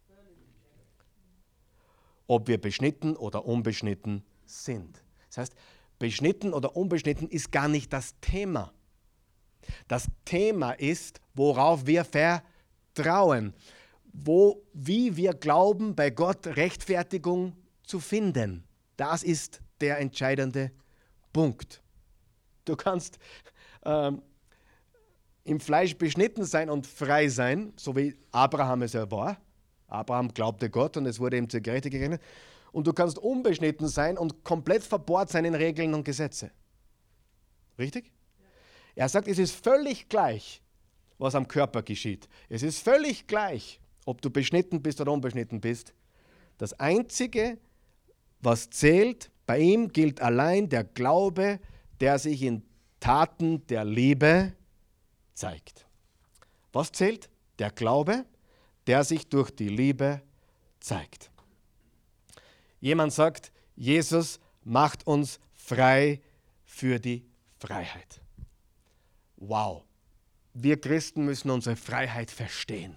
[2.26, 5.02] Ob wir beschnitten oder unbeschnitten sind.
[5.28, 5.54] Das heißt,
[5.98, 8.72] beschnitten oder unbeschnitten ist gar nicht das Thema.
[9.88, 13.54] Das Thema ist, worauf wir vertrauen,
[14.12, 18.64] wo, wie wir glauben, bei Gott Rechtfertigung zu finden.
[18.96, 20.72] Das ist der entscheidende
[21.32, 21.82] Punkt.
[22.64, 23.18] Du kannst
[23.84, 24.22] ähm,
[25.44, 29.38] im Fleisch beschnitten sein und frei sein, so wie Abraham es ja war.
[29.86, 32.22] Abraham glaubte Gott und es wurde ihm zur Gerechtigkeit gerechnet.
[32.72, 36.50] Und du kannst unbeschnitten sein und komplett verbohrt sein in Regeln und Gesetze.
[37.78, 38.12] Richtig?
[38.96, 40.62] Er sagt, es ist völlig gleich,
[41.18, 42.28] was am Körper geschieht.
[42.48, 45.94] Es ist völlig gleich, ob du beschnitten bist oder unbeschnitten bist.
[46.58, 47.58] Das Einzige,
[48.40, 51.60] was zählt, bei ihm gilt allein der Glaube,
[52.00, 52.62] der sich in
[52.98, 54.54] Taten der Liebe
[55.34, 55.86] zeigt.
[56.72, 57.28] Was zählt?
[57.58, 58.24] Der Glaube,
[58.86, 60.22] der sich durch die Liebe
[60.80, 61.30] zeigt.
[62.80, 66.20] Jemand sagt, Jesus macht uns frei
[66.64, 67.26] für die
[67.58, 68.20] Freiheit.
[69.36, 69.84] Wow,
[70.54, 72.96] wir Christen müssen unsere Freiheit verstehen.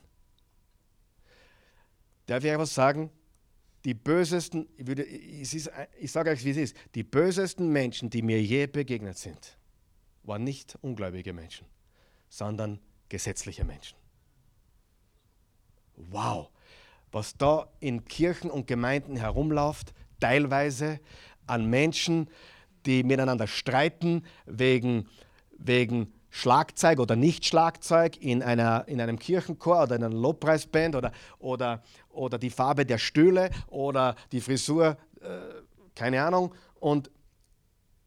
[2.25, 3.09] Darf ich etwas sagen?
[3.85, 8.21] Die bösesten, ich, würde, ich, ich sage euch, wie es ist, die bösesten Menschen, die
[8.21, 9.57] mir je begegnet sind,
[10.23, 11.65] waren nicht ungläubige Menschen,
[12.29, 13.97] sondern gesetzliche Menschen.
[15.95, 16.49] Wow,
[17.11, 20.99] was da in Kirchen und Gemeinden herumläuft, teilweise
[21.47, 22.29] an Menschen,
[22.85, 25.09] die miteinander streiten wegen,
[25.57, 31.83] wegen Schlagzeug oder Nicht-Schlagzeug in, einer, in einem Kirchenchor oder in einer Lobpreisband oder, oder,
[32.09, 35.39] oder die Farbe der Stühle oder die Frisur, äh,
[35.95, 36.53] keine Ahnung.
[36.79, 37.09] Und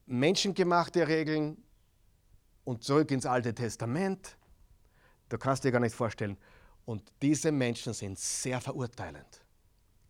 [0.06, 1.56] menschengemachte Regeln
[2.64, 4.36] und zurück ins Alte Testament,
[5.28, 6.36] da kannst du dir gar nicht vorstellen.
[6.84, 9.40] Und diese Menschen sind sehr verurteilend.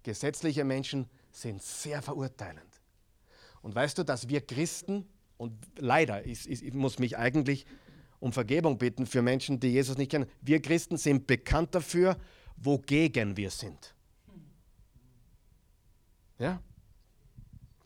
[0.03, 2.81] Gesetzliche Menschen sind sehr verurteilend.
[3.63, 7.67] Und weißt du, dass wir Christen, und leider, ich, ich muss mich eigentlich
[8.23, 10.31] um Vergebung bitten für Menschen, die Jesus nicht kennen.
[10.41, 12.17] Wir Christen sind bekannt dafür,
[12.57, 13.97] wogegen wir sind.
[16.39, 16.63] Ja?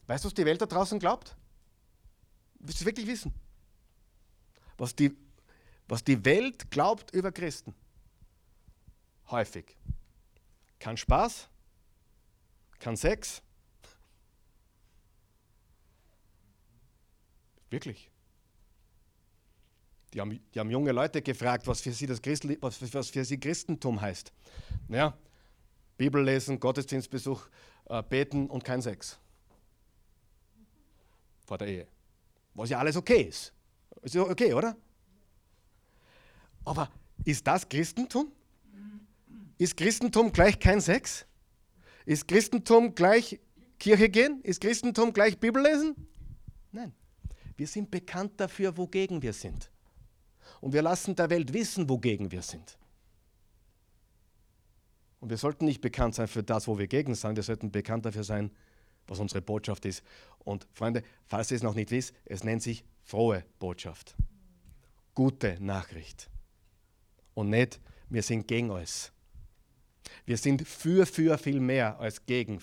[0.06, 1.34] Weißt du, was die Welt da draußen glaubt?
[2.58, 3.32] Willst du es wirklich wissen?
[4.76, 5.16] Was die,
[5.88, 7.74] was die Welt glaubt über Christen?
[9.30, 9.74] Häufig.
[10.78, 11.48] Kein Spaß,
[12.78, 13.40] kein Sex.
[17.70, 18.10] Wirklich.
[20.16, 23.22] Die haben, die haben junge Leute gefragt, was für, sie das Christli was, was für
[23.22, 24.32] sie Christentum heißt.
[24.88, 25.14] Naja,
[25.98, 27.46] Bibel lesen, Gottesdienstbesuch,
[27.90, 29.18] äh, beten und kein Sex.
[31.44, 31.86] Vor der Ehe.
[32.54, 33.52] Was ja alles okay ist.
[34.00, 34.74] Ist ja okay, oder?
[36.64, 36.90] Aber
[37.22, 38.32] ist das Christentum?
[39.58, 41.26] Ist Christentum gleich kein Sex?
[42.06, 43.38] Ist Christentum gleich
[43.78, 44.40] Kirche gehen?
[44.44, 45.94] Ist Christentum gleich Bibel lesen?
[46.72, 46.94] Nein.
[47.58, 49.70] Wir sind bekannt dafür, wogegen wir sind.
[50.66, 52.76] Und wir lassen der Welt wissen, wogegen wir sind.
[55.20, 57.36] Und wir sollten nicht bekannt sein für das, wo wir gegen sind.
[57.36, 58.50] Wir sollten bekannt dafür sein,
[59.06, 60.02] was unsere Botschaft ist.
[60.40, 64.16] Und Freunde, falls ihr es noch nicht wisst, es nennt sich frohe Botschaft.
[65.14, 66.28] Gute Nachricht.
[67.34, 69.12] Und nicht, wir sind gegen alles.
[70.24, 72.60] Wir sind für, für viel mehr als gegen,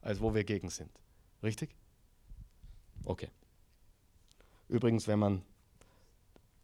[0.00, 0.90] als wo wir gegen sind.
[1.42, 1.76] Richtig?
[3.04, 3.28] Okay.
[4.66, 5.42] Übrigens, wenn man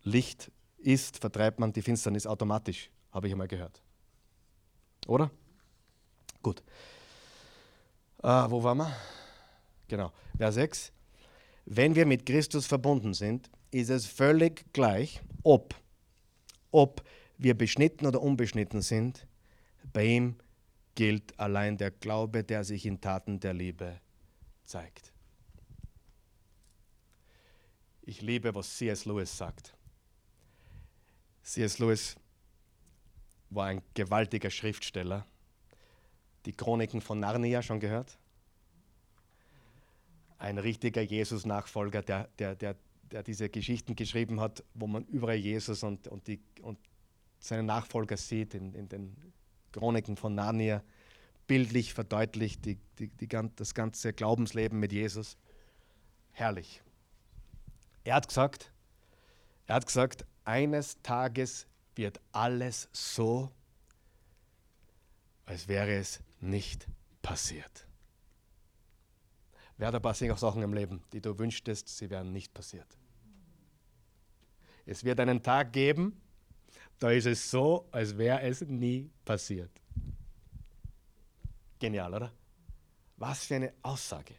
[0.07, 3.83] Licht ist, vertreibt man die Finsternis automatisch, habe ich einmal gehört.
[5.09, 5.33] Oder?
[6.43, 6.63] Gut.
[8.23, 8.97] Äh, wo waren wir?
[9.89, 10.13] Genau.
[10.39, 10.93] Vers 6.
[11.65, 15.75] Wenn wir mit Christus verbunden sind, ist es völlig gleich, ob,
[16.71, 17.03] ob
[17.37, 19.27] wir beschnitten oder unbeschnitten sind.
[19.93, 20.37] Bei ihm
[20.95, 24.01] gilt allein der Glaube, der sich in Taten der Liebe
[24.65, 25.13] zeigt.
[28.03, 29.05] Ich liebe, was C.S.
[29.05, 29.76] Lewis sagt.
[31.47, 31.79] C.S.
[31.79, 32.17] Lewis
[33.51, 35.25] war ein gewaltiger Schriftsteller.
[36.45, 38.19] Die Chroniken von Narnia schon gehört?
[40.39, 42.75] Ein richtiger Jesus-Nachfolger, der, der, der,
[43.13, 46.81] der diese Geschichten geschrieben hat, wo man überall Jesus und, und, die, und
[47.39, 49.17] seine Nachfolger sieht in, in den
[49.71, 50.83] Chroniken von Narnia,
[51.47, 55.39] bildlich verdeutlicht die, die, die, das ganze Glaubensleben mit Jesus.
[56.33, 56.83] Herrlich.
[58.03, 58.73] Er hat gesagt,
[59.69, 63.51] er hat gesagt, eines Tages wird alles so,
[65.45, 66.87] als wäre es nicht
[67.21, 67.87] passiert.
[69.77, 72.87] Wer hat ein paar Sachen im Leben, die du wünschtest, sie wären nicht passiert.
[74.87, 76.21] Es wird einen Tag geben,
[76.99, 79.71] da ist es so, als wäre es nie passiert.
[81.79, 82.33] Genial, oder?
[83.17, 84.37] Was für eine Aussage.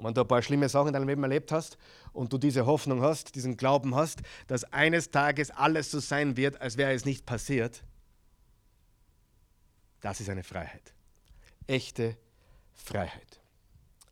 [0.00, 1.76] Und wenn du ein paar schlimme Sachen in deinem Leben erlebt hast
[2.14, 6.58] und du diese Hoffnung hast, diesen Glauben hast, dass eines Tages alles so sein wird,
[6.62, 7.84] als wäre es nicht passiert,
[10.00, 10.94] das ist eine Freiheit.
[11.66, 12.16] Echte
[12.72, 13.40] Freiheit.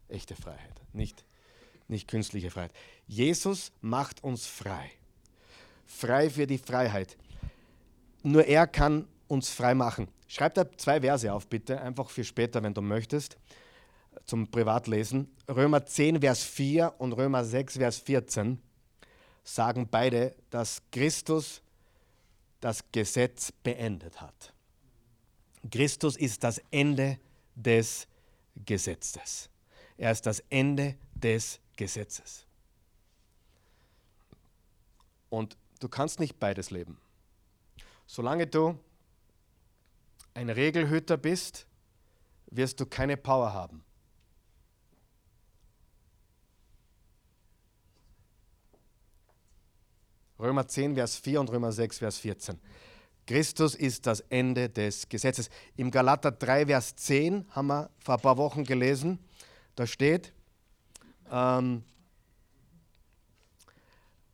[0.09, 1.25] Echte Freiheit, nicht,
[1.87, 2.73] nicht künstliche Freiheit.
[3.07, 4.91] Jesus macht uns frei.
[5.87, 7.17] Frei für die Freiheit.
[8.23, 10.09] Nur er kann uns frei machen.
[10.27, 13.39] Schreib da zwei Verse auf, bitte, einfach für später, wenn du möchtest
[14.25, 15.35] zum Privatlesen.
[15.49, 18.61] Römer 10, Vers 4 und Römer 6, Vers 14
[19.45, 21.63] sagen beide, dass Christus
[22.61, 24.53] das Gesetz beendet hat.
[25.71, 27.19] Christus ist das Ende
[27.55, 28.07] des
[28.67, 29.49] Gesetzes.
[29.97, 32.47] Er ist das Ende des Gesetzes.
[35.31, 36.99] Und du kannst nicht beides leben.
[38.07, 38.79] Solange du
[40.35, 41.67] ein Regelhüter bist,
[42.51, 43.85] wirst du keine Power haben.
[50.41, 52.59] Römer 10, Vers 4 und Römer 6, Vers 14.
[53.27, 55.51] Christus ist das Ende des Gesetzes.
[55.77, 59.19] Im Galater 3, Vers 10 haben wir vor ein paar Wochen gelesen,
[59.75, 60.33] da steht,
[61.31, 61.85] ähm,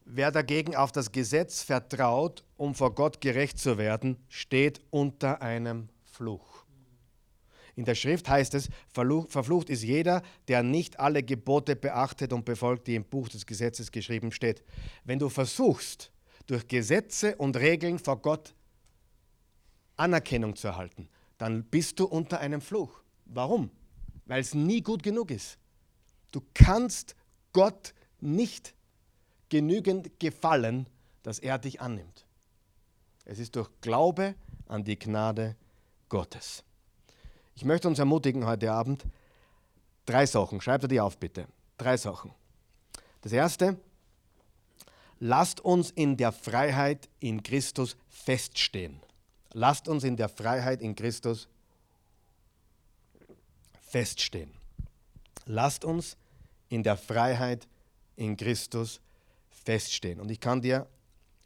[0.05, 5.89] wer dagegen auf das Gesetz vertraut, um vor Gott gerecht zu werden, steht unter einem
[6.05, 6.64] Fluch.
[7.77, 12.87] In der Schrift heißt es, verflucht ist jeder, der nicht alle Gebote beachtet und befolgt,
[12.87, 14.63] die im Buch des Gesetzes geschrieben steht.
[15.05, 16.13] Wenn du versuchst,
[16.47, 18.55] durch Gesetze und Regeln vor Gott
[19.97, 21.09] Anerkennung zu erhalten,
[21.39, 23.03] dann bist du unter einem Fluch.
[23.25, 23.71] Warum?
[24.27, 25.59] Weil es nie gut genug ist.
[26.31, 27.17] Du kannst
[27.53, 28.75] Gott nicht
[29.49, 30.89] genügend gefallen,
[31.23, 32.27] dass er dich annimmt.
[33.25, 34.35] Es ist durch Glaube
[34.67, 35.57] an die Gnade
[36.09, 36.65] Gottes.
[37.57, 39.05] Ich möchte uns ermutigen heute Abend,
[40.07, 41.47] drei Sachen, schreibt ihr die auf bitte.
[41.79, 42.33] Drei Sachen.
[43.21, 43.79] Das erste,
[45.21, 49.01] lasst uns in der Freiheit in Christus feststehen.
[49.53, 51.49] Lasst uns in der Freiheit in Christus
[53.81, 54.53] feststehen.
[55.47, 56.17] Lasst uns
[56.69, 57.69] in der Freiheit
[58.17, 59.01] in Christus
[59.51, 60.21] feststehen.
[60.21, 60.89] Und ich kann dir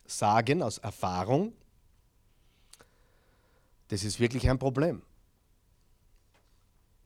[0.07, 1.53] sagen aus Erfahrung,
[3.89, 5.03] das ist wirklich ein Problem.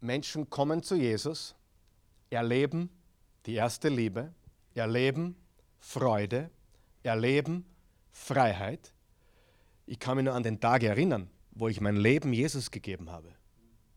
[0.02, 1.54] Menschen kommen zu Jesus,
[2.28, 2.90] erleben
[3.46, 4.34] die erste Liebe,
[4.74, 5.36] erleben
[5.78, 6.50] Freude,
[7.02, 7.64] erleben
[8.10, 8.92] Freiheit.
[9.86, 13.28] Ich kann mich nur an den Tag erinnern, wo ich mein Leben Jesus gegeben habe.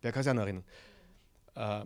[0.01, 0.65] Wer kann sich auch noch erinnern?
[1.55, 1.85] Äh,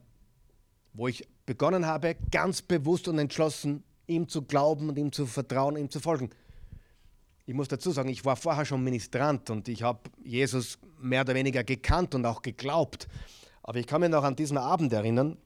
[0.93, 5.77] wo ich begonnen habe, ganz bewusst und entschlossen, ihm zu glauben und ihm zu vertrauen,
[5.77, 6.29] ihm zu folgen.
[7.45, 11.35] ich muss dazu sagen, ich war vorher schon Ministrant und ich habe Jesus mehr oder
[11.35, 13.07] weniger gekannt und auch geglaubt.
[13.63, 15.37] Aber ich kann mich noch an diesen Abend erinnern.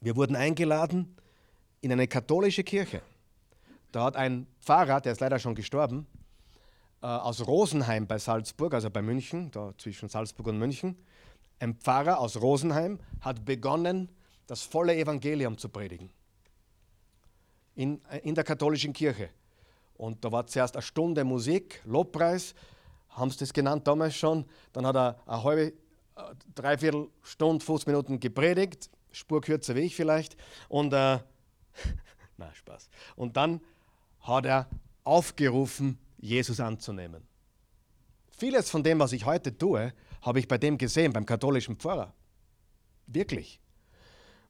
[0.00, 1.16] Wir wurden eingeladen
[1.80, 3.02] in eine katholische Kirche.
[3.92, 6.06] Da hat ein Pfarrer, der ist leider schon gestorben,
[7.02, 10.96] äh, aus Rosenheim bei Salzburg, also bei München, da zwischen Salzburg und München,
[11.58, 14.08] ein Pfarrer aus Rosenheim hat begonnen,
[14.46, 16.10] das volle Evangelium zu predigen.
[17.74, 19.30] In, in der katholischen Kirche.
[19.94, 22.54] Und da war zuerst eine Stunde Musik, Lobpreis,
[23.10, 24.46] haben sie das genannt damals schon.
[24.72, 25.72] Dann hat er eine halbe, äh,
[26.54, 30.36] dreiviertel Stunde, 15 Minuten gepredigt, Spur kürzer wie ich vielleicht.
[30.68, 31.18] Und, äh,
[32.36, 32.88] na Spaß.
[33.16, 33.60] Und dann
[34.20, 34.68] hat er
[35.04, 37.26] aufgerufen, Jesus anzunehmen.
[38.30, 39.92] Vieles von dem, was ich heute tue,
[40.22, 42.14] habe ich bei dem gesehen, beim katholischen Pfarrer.
[43.06, 43.60] Wirklich.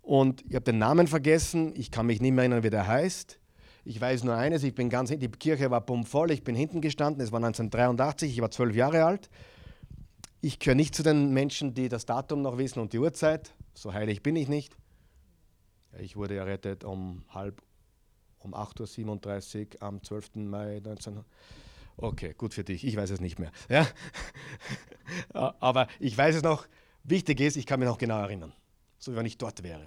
[0.02, 3.38] Und ich habe den Namen vergessen, ich kann mich nicht mehr erinnern, wie der heißt.
[3.84, 7.22] Ich weiß nur eines, ich bin ganz, die Kirche war bummvoll, ich bin hinten gestanden,
[7.22, 9.30] es war 1983, ich war zwölf Jahre alt.
[10.42, 13.52] Ich gehöre nicht zu den Menschen, die das Datum noch wissen und die Uhrzeit.
[13.74, 14.74] So heilig bin ich nicht.
[15.98, 17.62] Ich wurde errettet um halb
[18.38, 20.36] um 8.37 Uhr am 12.
[20.36, 21.26] Mai 1900.
[21.98, 22.84] Okay, gut für dich.
[22.84, 23.52] Ich weiß es nicht mehr.
[23.68, 23.86] Ja?
[25.32, 26.66] Aber ich weiß es noch.
[27.04, 28.54] Wichtig ist, ich kann mich noch genau erinnern.
[28.98, 29.86] So wie wenn ich dort wäre.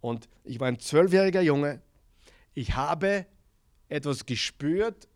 [0.00, 1.80] Und ich war ein zwölfjähriger Junge.
[2.54, 3.26] Ich habe
[3.88, 5.08] etwas gespürt.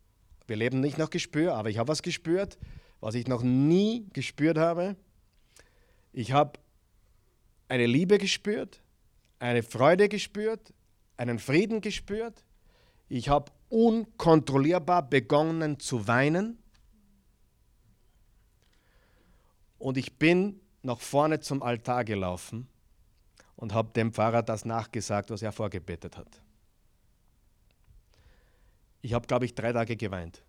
[0.48, 2.58] Wir leben nicht nach Gespür, aber ich habe was gespürt,
[3.02, 4.94] was ich noch nie gespürt habe.
[6.12, 6.58] Ich habe
[7.68, 8.80] eine Liebe gespürt,
[9.40, 10.72] eine Freude gespürt,
[11.16, 12.44] einen Frieden gespürt.
[13.08, 16.58] Ich habe unkontrollierbar begonnen zu weinen.
[19.78, 22.68] Und ich bin nach vorne zum Altar gelaufen
[23.56, 26.40] und habe dem Pfarrer das nachgesagt, was er vorgebetet hat.
[29.00, 30.44] Ich habe, glaube ich, drei Tage geweint.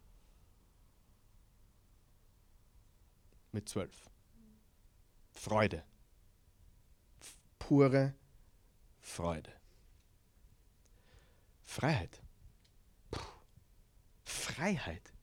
[3.53, 4.09] Mit zwölf.
[5.31, 5.83] Freude.
[7.59, 8.13] Pure
[8.99, 9.53] Freude.
[11.61, 12.21] Freiheit.
[13.11, 13.21] Puh.
[14.25, 15.13] Freiheit.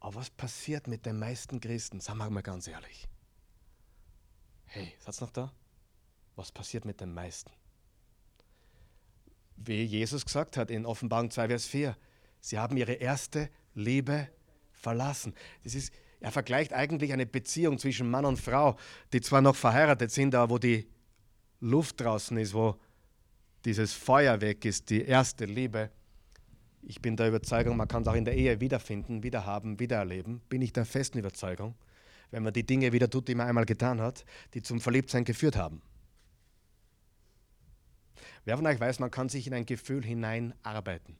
[0.00, 2.00] Aber was passiert mit den meisten Christen?
[2.00, 3.08] Sagen wir mal ganz ehrlich.
[4.66, 5.52] Hey, seid noch da?
[6.36, 7.50] Was passiert mit den meisten?
[9.56, 11.96] Wie Jesus gesagt hat in Offenbarung 2, Vers 4,
[12.40, 14.28] sie haben ihre erste Liebe
[14.72, 15.34] verlassen.
[15.62, 15.92] Das ist,
[16.22, 18.76] er vergleicht eigentlich eine Beziehung zwischen Mann und Frau,
[19.12, 20.86] die zwar noch verheiratet sind, aber wo die
[21.60, 22.76] Luft draußen ist, wo
[23.64, 25.90] dieses Feuer weg ist, die erste Liebe.
[26.82, 30.40] Ich bin der Überzeugung, man kann es auch in der Ehe wiederfinden, wiederhaben, wiedererleben.
[30.48, 31.74] Bin ich der festen Überzeugung,
[32.30, 35.56] wenn man die Dinge wieder tut, die man einmal getan hat, die zum Verliebtsein geführt
[35.56, 35.82] haben.
[38.44, 41.16] Wer von euch weiß, man kann sich in ein Gefühl hineinarbeiten.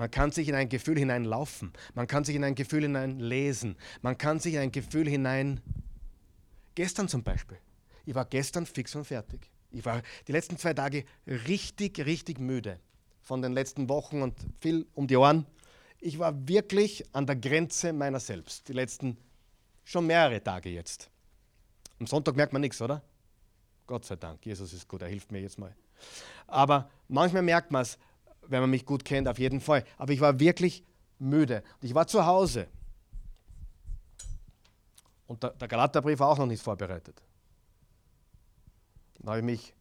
[0.00, 1.74] Man kann sich in ein Gefühl hineinlaufen.
[1.92, 3.76] Man kann sich in ein Gefühl hineinlesen.
[4.00, 5.60] Man kann sich in ein Gefühl hinein.
[6.74, 7.58] Gestern zum Beispiel.
[8.06, 9.50] Ich war gestern fix und fertig.
[9.70, 12.80] Ich war die letzten zwei Tage richtig, richtig müde
[13.20, 15.44] von den letzten Wochen und viel um die Ohren.
[15.98, 18.68] Ich war wirklich an der Grenze meiner selbst.
[18.68, 19.18] Die letzten
[19.84, 21.10] schon mehrere Tage jetzt.
[21.98, 23.02] Am Sonntag merkt man nichts, oder?
[23.86, 25.76] Gott sei Dank, Jesus ist gut, er hilft mir jetzt mal.
[26.46, 27.98] Aber manchmal merkt man es,
[28.50, 29.84] wenn man mich gut kennt, auf jeden Fall.
[29.96, 30.84] Aber ich war wirklich
[31.18, 31.62] müde.
[31.80, 32.66] Und ich war zu Hause.
[35.26, 37.22] Und der, der Galaterbrief war auch noch nicht vorbereitet.
[39.18, 39.74] Dann habe ich mich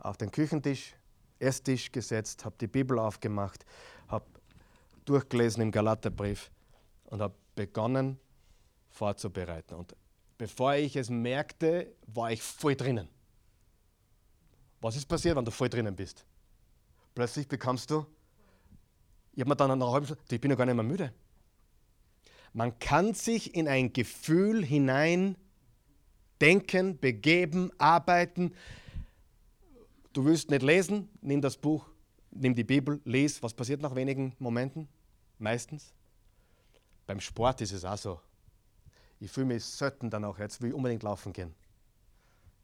[0.00, 0.94] auf den Küchentisch,
[1.38, 3.64] Esstisch gesetzt, habe die Bibel aufgemacht,
[4.08, 4.24] habe
[5.04, 6.50] durchgelesen im Galaterbrief
[7.04, 8.18] und habe begonnen
[8.90, 9.74] vorzubereiten.
[9.74, 9.94] Und
[10.38, 13.08] bevor ich es merkte, war ich voll drinnen.
[14.80, 16.24] Was ist passiert, wenn du voll drinnen bist?
[17.14, 18.06] Plötzlich bekommst du,
[19.34, 21.12] ich habe mir dann nach halben Stunde, ich bin ja gar nicht mehr müde.
[22.52, 25.36] Man kann sich in ein Gefühl hinein
[26.40, 28.54] denken, begeben, arbeiten.
[30.12, 31.86] Du willst nicht lesen, nimm das Buch,
[32.30, 33.42] nimm die Bibel, les.
[33.42, 34.88] Was passiert nach wenigen Momenten?
[35.38, 35.94] Meistens.
[37.06, 38.20] Beim Sport ist es auch so.
[39.18, 41.54] Ich fühle mich selten dann auch, jetzt will ich unbedingt laufen gehen.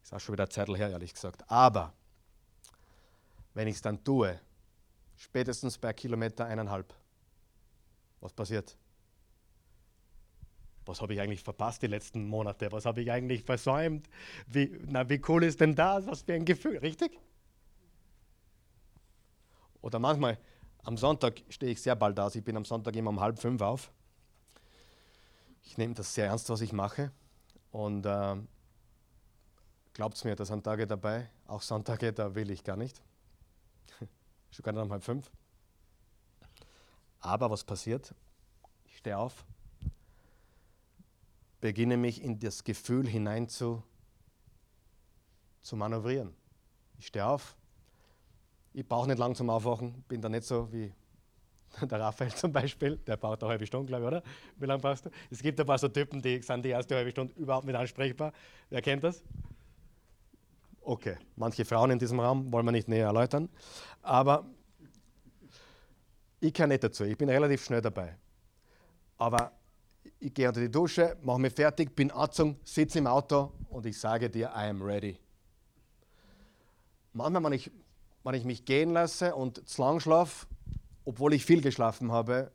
[0.03, 1.49] Ist auch schon wieder Zeit her, ehrlich gesagt.
[1.51, 1.94] Aber
[3.55, 4.40] wenn ich es dann tue,
[5.16, 6.94] spätestens bei Kilometer eineinhalb,
[8.20, 8.76] was passiert?
[10.88, 12.72] was habe ich eigentlich verpasst die letzten Monate?
[12.72, 14.09] Was habe ich eigentlich versäumt?
[14.46, 16.07] Wie, na, wie cool ist denn das?
[16.07, 17.16] Was für ein Gefühl, richtig?
[19.82, 20.38] Oder manchmal,
[20.82, 22.34] am Sonntag stehe ich sehr bald aus.
[22.34, 23.92] Ich bin am Sonntag immer um halb fünf auf.
[25.62, 27.12] Ich nehme das sehr ernst, was ich mache.
[27.70, 28.36] Und äh,
[29.92, 33.03] glaubt mir, da sind Tage dabei, auch Sonntage, da will ich gar nicht.
[34.62, 35.30] Gar nicht um halb fünf.
[37.20, 38.14] Aber was passiert?
[38.86, 39.44] Ich stehe auf,
[41.61, 43.82] beginne mich in das Gefühl hinein zu,
[45.61, 46.34] zu manövrieren.
[46.99, 47.57] Ich stehe auf,
[48.72, 50.92] ich brauche nicht lang zum Aufwachen, bin da nicht so wie
[51.82, 54.22] der Raphael zum Beispiel, der braucht eine halbe Stunde, glaube ich, oder?
[54.57, 55.11] Wie lange brauchst du?
[55.30, 58.32] Es gibt ein paar so Typen, die sind die erste halbe Stunde überhaupt nicht ansprechbar.
[58.70, 59.22] Wer kennt das?
[60.89, 63.51] Okay, manche Frauen in diesem Raum wollen wir nicht näher erläutern.
[64.01, 64.47] Aber
[66.41, 68.16] ich kann nicht dazu, ich bin relativ schnell dabei.
[69.18, 69.53] Aber
[70.18, 74.01] ich gehe unter die Dusche, mache mich fertig, bin angezogen, sitze im Auto und ich
[74.01, 75.18] sage dir, I am ready.
[77.12, 77.70] Manchmal, wenn ich,
[78.24, 80.47] wenn ich mich gehen lasse und zu lang schlafe,
[81.05, 82.51] obwohl ich viel geschlafen habe,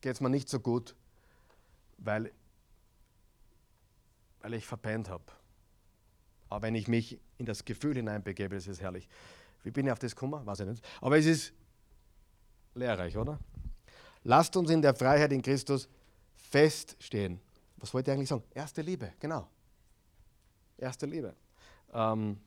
[0.00, 0.94] geht es mir nicht so gut,
[1.98, 2.30] weil,
[4.42, 5.24] weil ich verpennt habe.
[6.48, 9.08] Aber wenn ich mich in das Gefühl hineinbegebe, ist es herrlich.
[9.64, 10.46] Wie bin ich auf das gekommen?
[10.46, 10.84] Weiß ich nicht.
[11.00, 11.52] Aber es ist
[12.74, 13.38] lehrreich, oder?
[14.22, 15.88] Lasst uns in der Freiheit in Christus
[16.34, 17.40] feststehen.
[17.78, 18.44] Was wollte ich eigentlich sagen?
[18.54, 19.48] Erste Liebe, genau.
[20.78, 21.34] Erste Liebe.
[21.92, 22.38] Ähm,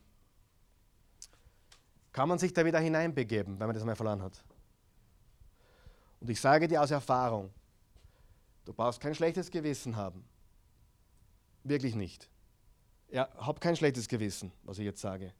[2.11, 4.43] kann man sich da wieder hineinbegeben, wenn man das mal verloren hat?
[6.19, 7.49] Und ich sage dir aus Erfahrung,
[8.65, 10.23] du brauchst kein schlechtes Gewissen haben.
[11.63, 12.29] Wirklich nicht.
[13.11, 15.33] Ja, hab kein schlechtes Gewissen, was ich jetzt sage.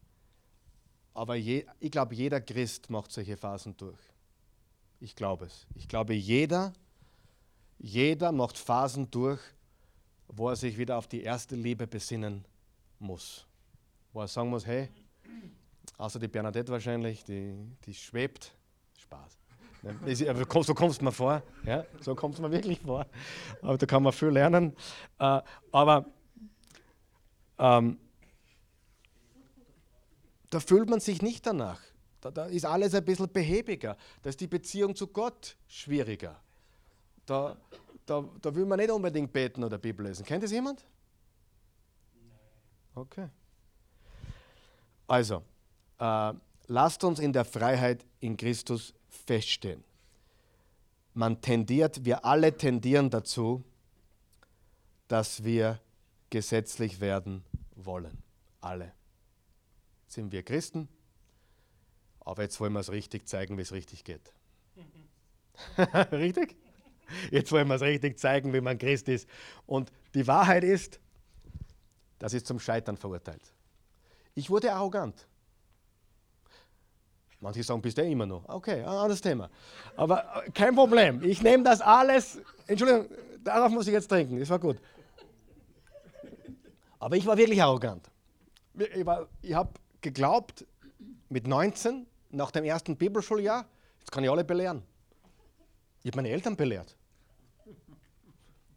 [1.14, 4.00] Aber je, ich glaube, jeder Christ macht solche Phasen durch.
[5.00, 5.68] Ich glaube es.
[5.76, 6.74] Ich glaube, jeder,
[7.78, 9.40] jeder macht Phasen durch,
[10.28, 12.46] wo er sich wieder auf die erste Liebe besinnen
[13.00, 13.46] muss.
[14.14, 14.90] Wo er sagen muss, hey,
[15.98, 17.56] außer die Bernadette wahrscheinlich, die,
[17.86, 18.56] die schwebt.
[18.98, 19.40] Spaß.
[20.66, 21.42] So kommst du mir vor.
[21.66, 21.86] Ja?
[22.02, 23.06] So kommt es mir wirklich vor.
[23.62, 24.76] Aber da kann man viel lernen.
[25.20, 25.42] Äh,
[25.72, 26.06] aber
[27.60, 28.00] ähm,
[30.50, 31.82] da fühlt man sich nicht danach.
[32.22, 33.96] Da, da, ist alles ein bisschen behäbiger.
[34.22, 36.42] Da ist die Beziehung zu Gott schwieriger.
[37.26, 37.56] Da,
[38.06, 40.26] da, da will man nicht unbedingt beten oder Bibel lesen.
[40.26, 40.84] Kennt das jemand?
[42.96, 43.30] Okay.
[45.08, 45.44] Also,
[46.00, 46.34] äh,
[46.68, 49.84] lasst uns in der Freiheit in Christus feststehen.
[51.14, 53.64] Man tendiert, wir alle tendieren dazu,
[55.08, 55.80] dass wir
[56.30, 57.44] gesetzlich werden
[57.76, 58.24] wollen.
[58.62, 58.94] Alle.
[60.08, 60.88] Sind wir Christen?
[62.20, 64.34] Aber jetzt wollen wir es richtig zeigen, wie es richtig geht.
[66.12, 66.56] richtig?
[67.32, 69.28] Jetzt wollen wir es richtig zeigen, wie man Christ ist.
[69.66, 71.00] Und die Wahrheit ist,
[72.20, 73.42] das ist zum Scheitern verurteilt.
[74.36, 75.28] Ich wurde arrogant.
[77.42, 78.48] Manche sagen, bist du immer noch.
[78.50, 79.50] Okay, ein anderes Thema.
[79.96, 81.24] Aber äh, kein Problem.
[81.24, 82.40] Ich nehme das alles.
[82.68, 83.08] Entschuldigung,
[83.44, 84.38] darauf muss ich jetzt trinken.
[84.40, 84.78] Das war gut.
[87.00, 88.10] Aber ich war wirklich arrogant.
[88.78, 89.06] Ich,
[89.42, 89.72] ich habe
[90.02, 90.66] geglaubt,
[91.30, 93.66] mit 19, nach dem ersten Bibelschuljahr,
[94.00, 94.84] jetzt kann ich alle belehren.
[96.02, 96.96] Ich habe meine Eltern belehrt.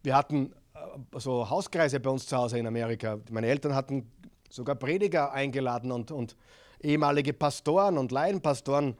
[0.03, 3.19] Wir hatten äh, so Hauskreise bei uns zu Hause in Amerika.
[3.31, 4.11] Meine Eltern hatten
[4.49, 6.35] sogar Prediger eingeladen und, und
[6.81, 8.97] ehemalige Pastoren und Laienpastoren.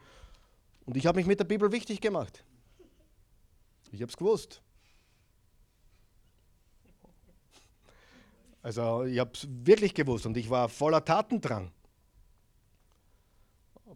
[0.86, 2.43] Und ich habe mich mit der Bibel wichtig gemacht.
[3.91, 4.61] Ich habe es gewusst.
[8.64, 11.70] Also ich habe es wirklich gewusst und ich war voller Tatendrang.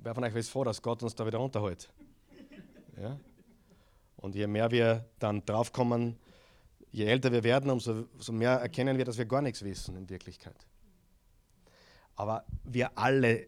[0.03, 1.89] Wer von euch ist froh, dass Gott uns da wieder runterholt?
[3.01, 3.19] Ja?
[4.15, 6.17] Und je mehr wir dann draufkommen,
[6.91, 10.09] je älter wir werden, umso, umso mehr erkennen wir, dass wir gar nichts wissen in
[10.09, 10.65] Wirklichkeit.
[12.15, 13.47] Aber wir alle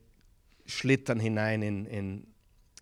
[0.68, 2.28] schlittern hinein in, in,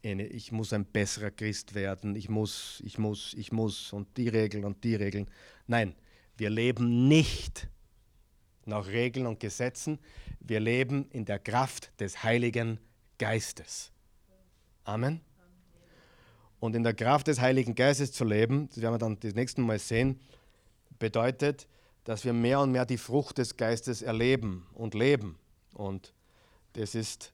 [0.01, 4.27] in, ich muss ein besserer Christ werden, ich muss, ich muss, ich muss und die
[4.27, 5.29] Regeln und die Regeln.
[5.67, 5.95] Nein,
[6.35, 7.69] wir leben nicht
[8.67, 9.99] nach Regeln und Gesetzen,
[10.39, 12.79] wir leben in der Kraft des Heiligen
[13.17, 13.91] Geistes.
[14.83, 15.21] Amen.
[16.59, 19.61] Und in der Kraft des Heiligen Geistes zu leben, das werden wir dann das nächste
[19.61, 20.19] Mal sehen,
[20.99, 21.67] bedeutet,
[22.03, 25.37] dass wir mehr und mehr die Frucht des Geistes erleben und leben.
[25.73, 26.13] Und
[26.73, 27.33] das ist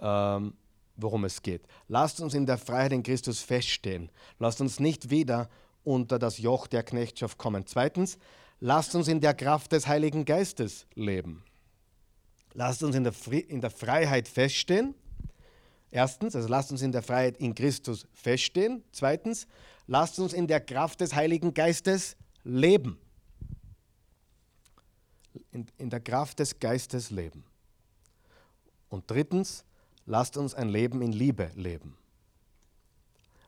[0.00, 0.54] ähm,
[0.96, 1.62] worum es geht.
[1.88, 4.10] Lasst uns in der Freiheit in Christus feststehen.
[4.38, 5.48] Lasst uns nicht wieder
[5.84, 7.66] unter das Joch der Knechtschaft kommen.
[7.66, 8.18] Zweitens,
[8.60, 11.42] lasst uns in der Kraft des Heiligen Geistes leben.
[12.52, 13.14] Lasst uns in der,
[13.48, 14.94] in der Freiheit feststehen.
[15.90, 18.84] Erstens, also lasst uns in der Freiheit in Christus feststehen.
[18.92, 19.46] Zweitens,
[19.86, 22.98] lasst uns in der Kraft des Heiligen Geistes leben.
[25.52, 27.44] In, in der Kraft des Geistes leben.
[28.88, 29.64] Und drittens,
[30.06, 31.96] lasst uns ein Leben in Liebe leben.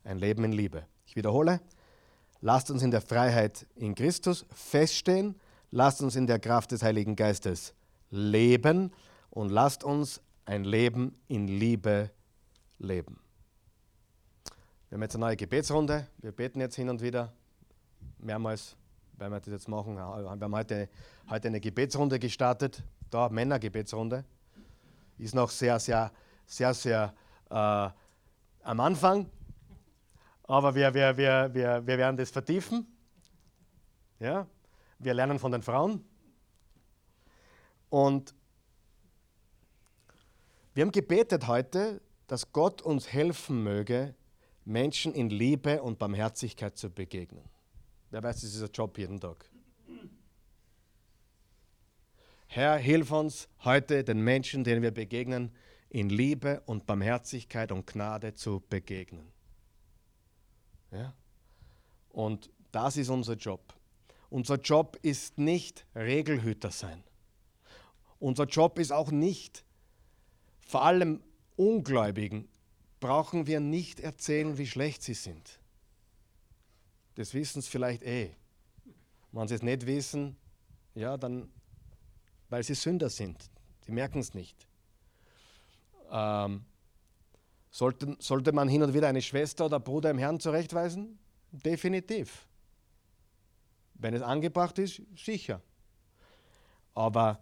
[0.04, 0.86] Ein Leben in Liebe.
[1.06, 1.60] Ich wiederhole,
[2.42, 5.36] lasst uns in der Freiheit in Christus feststehen,
[5.70, 7.72] lasst uns in der Kraft des Heiligen Geistes
[8.10, 8.92] leben
[9.30, 12.10] und lasst uns ein Leben in Liebe
[12.78, 13.18] leben.
[14.88, 16.06] Wir haben jetzt eine neue Gebetsrunde.
[16.18, 17.32] Wir beten jetzt hin und wieder,
[18.18, 18.76] mehrmals,
[19.16, 19.96] weil wir das jetzt machen.
[19.96, 20.88] Wir haben heute,
[21.30, 24.24] heute eine Gebetsrunde gestartet, da Männergebetsrunde.
[25.16, 26.10] Ist noch sehr, sehr,
[26.44, 27.14] sehr, sehr
[27.48, 29.30] äh, am Anfang,
[30.52, 32.86] aber wir, wir, wir, wir, wir werden das vertiefen.
[34.20, 34.46] Ja?
[34.98, 36.04] Wir lernen von den Frauen.
[37.88, 38.34] Und
[40.74, 44.14] wir haben gebetet heute, dass Gott uns helfen möge,
[44.66, 47.48] Menschen in Liebe und Barmherzigkeit zu begegnen.
[48.10, 49.48] Wer weiß, das ist ein Job jeden Tag.
[52.48, 55.50] Herr, hilf uns heute den Menschen, denen wir begegnen,
[55.88, 59.31] in Liebe und Barmherzigkeit und Gnade zu begegnen.
[60.92, 61.14] Ja?
[62.10, 63.74] Und das ist unser Job.
[64.30, 67.02] Unser Job ist nicht Regelhüter sein.
[68.18, 69.64] Unser Job ist auch nicht,
[70.66, 71.22] vor allem
[71.56, 72.48] Ungläubigen,
[73.00, 75.58] brauchen wir nicht erzählen, wie schlecht sie sind.
[77.16, 78.30] Das wissen sie vielleicht eh.
[79.32, 80.36] Wenn sie es nicht wissen,
[80.94, 81.50] ja, dann,
[82.48, 83.50] weil sie Sünder sind.
[83.86, 84.66] Die merken es nicht.
[86.10, 86.64] Ähm,
[87.72, 91.18] sollte, sollte man hin und wieder eine Schwester oder Bruder im Herrn zurechtweisen?
[91.50, 92.46] Definitiv.
[93.94, 95.60] Wenn es angebracht ist, sicher.
[96.94, 97.40] Aber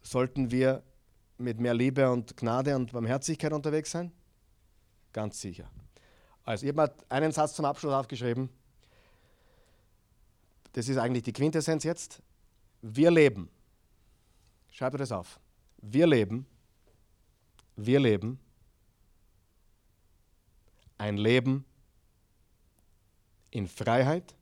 [0.00, 0.82] sollten wir
[1.38, 4.12] mit mehr Liebe und Gnade und Barmherzigkeit unterwegs sein?
[5.12, 5.68] Ganz sicher.
[6.44, 8.48] Also, ich habe einen Satz zum Abschluss aufgeschrieben.
[10.72, 12.22] Das ist eigentlich die Quintessenz jetzt.
[12.80, 13.50] Wir leben.
[14.70, 15.40] Schreibt das auf.
[15.78, 16.46] Wir leben.
[17.74, 18.38] Wir leben
[21.00, 21.64] ein Leben
[23.50, 24.36] in Freiheit.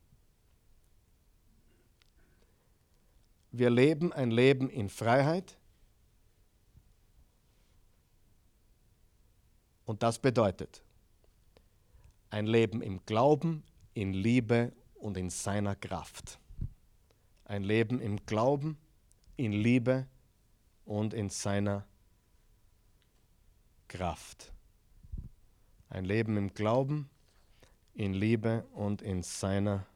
[3.52, 5.58] Wir leben ein Leben in Freiheit
[9.88, 10.82] Und das bedeutet
[12.28, 16.38] ein Leben im Glauben, in Liebe und in seiner Kraft.
[17.46, 18.76] Ein Leben im Glauben,
[19.38, 20.06] in Liebe
[20.84, 21.86] und in seiner
[23.88, 24.52] Kraft.
[25.90, 27.08] Ein Leben im Glauben,
[27.94, 29.86] in Liebe und in seiner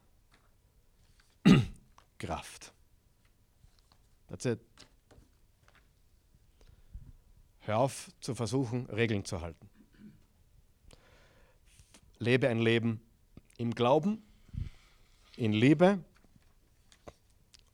[2.17, 2.73] Kraft.
[4.27, 4.59] That's it.
[7.59, 9.69] Hör auf zu versuchen, Regeln zu halten
[12.23, 13.01] lebe ein Leben
[13.57, 14.23] im Glauben,
[15.35, 16.03] in Liebe,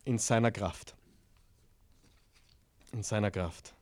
[0.05, 0.95] in seiner Kraft.
[2.91, 3.76] In seiner Kraft.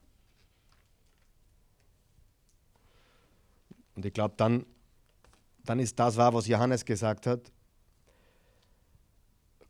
[3.98, 4.64] Und ich glaube, dann,
[5.64, 7.50] dann ist das wahr, was Johannes gesagt hat.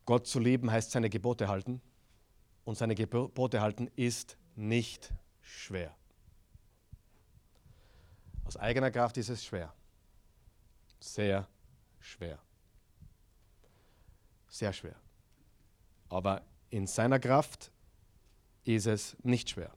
[0.04, 1.80] Gott zu lieben heißt seine Gebote halten.
[2.64, 5.96] Und seine Gebote halten ist nicht schwer.
[8.44, 9.72] Aus eigener Kraft ist es schwer
[11.00, 11.48] sehr
[12.00, 12.38] schwer.
[14.48, 14.96] Sehr schwer.
[16.08, 17.70] Aber in seiner Kraft
[18.64, 19.72] ist es nicht schwer.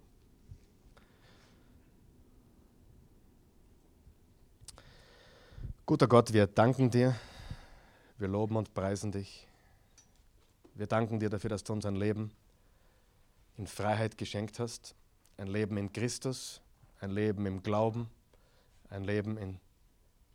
[5.91, 7.19] Guter Gott, wir danken dir,
[8.17, 9.45] wir loben und preisen dich.
[10.73, 12.31] Wir danken dir dafür, dass du uns ein Leben
[13.57, 14.95] in Freiheit geschenkt hast,
[15.35, 16.61] ein Leben in Christus,
[17.01, 18.09] ein Leben im Glauben,
[18.89, 19.59] ein Leben in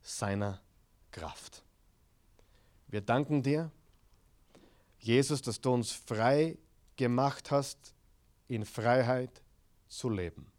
[0.03, 0.61] seiner
[1.11, 1.63] Kraft.
[2.89, 3.71] Wir danken dir,
[4.99, 6.59] Jesus, dass du uns frei
[6.97, 7.95] gemacht hast,
[8.49, 9.41] in Freiheit
[9.89, 10.53] zu leben.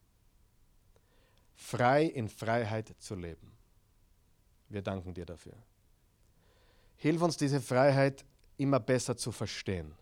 [1.56, 3.57] Frei in Freiheit zu leben.
[4.70, 5.54] Wir danken dir dafür.
[6.98, 8.26] Hilf uns, diese Freiheit
[8.58, 9.94] immer besser zu verstehen.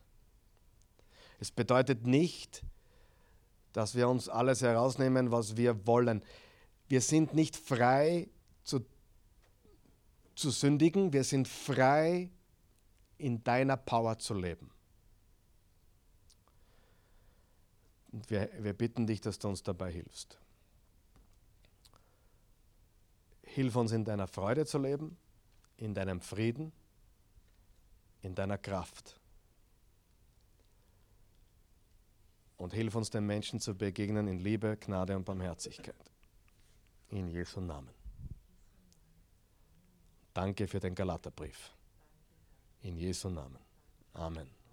[1.40, 2.64] Es bedeutet nicht,
[3.74, 6.24] dass wir uns alles herausnehmen, was wir wollen.
[6.88, 8.30] Wir sind nicht frei
[8.64, 8.86] zu
[10.36, 12.30] zu sündigen, wir sind frei,
[13.18, 14.70] in deiner Power zu leben.
[18.12, 20.38] Und wir, wir bitten dich, dass du uns dabei hilfst.
[23.56, 25.16] Hilf uns in deiner Freude zu leben,
[25.78, 26.74] in deinem Frieden,
[28.22, 29.18] in deiner Kraft.
[32.58, 36.12] Und hilf uns den Menschen zu begegnen in Liebe, Gnade und Barmherzigkeit.
[37.08, 37.94] In Jesu Namen.
[40.34, 41.72] Danke für den Galaterbrief.
[42.82, 43.60] In Jesu Namen.
[44.12, 44.65] Amen.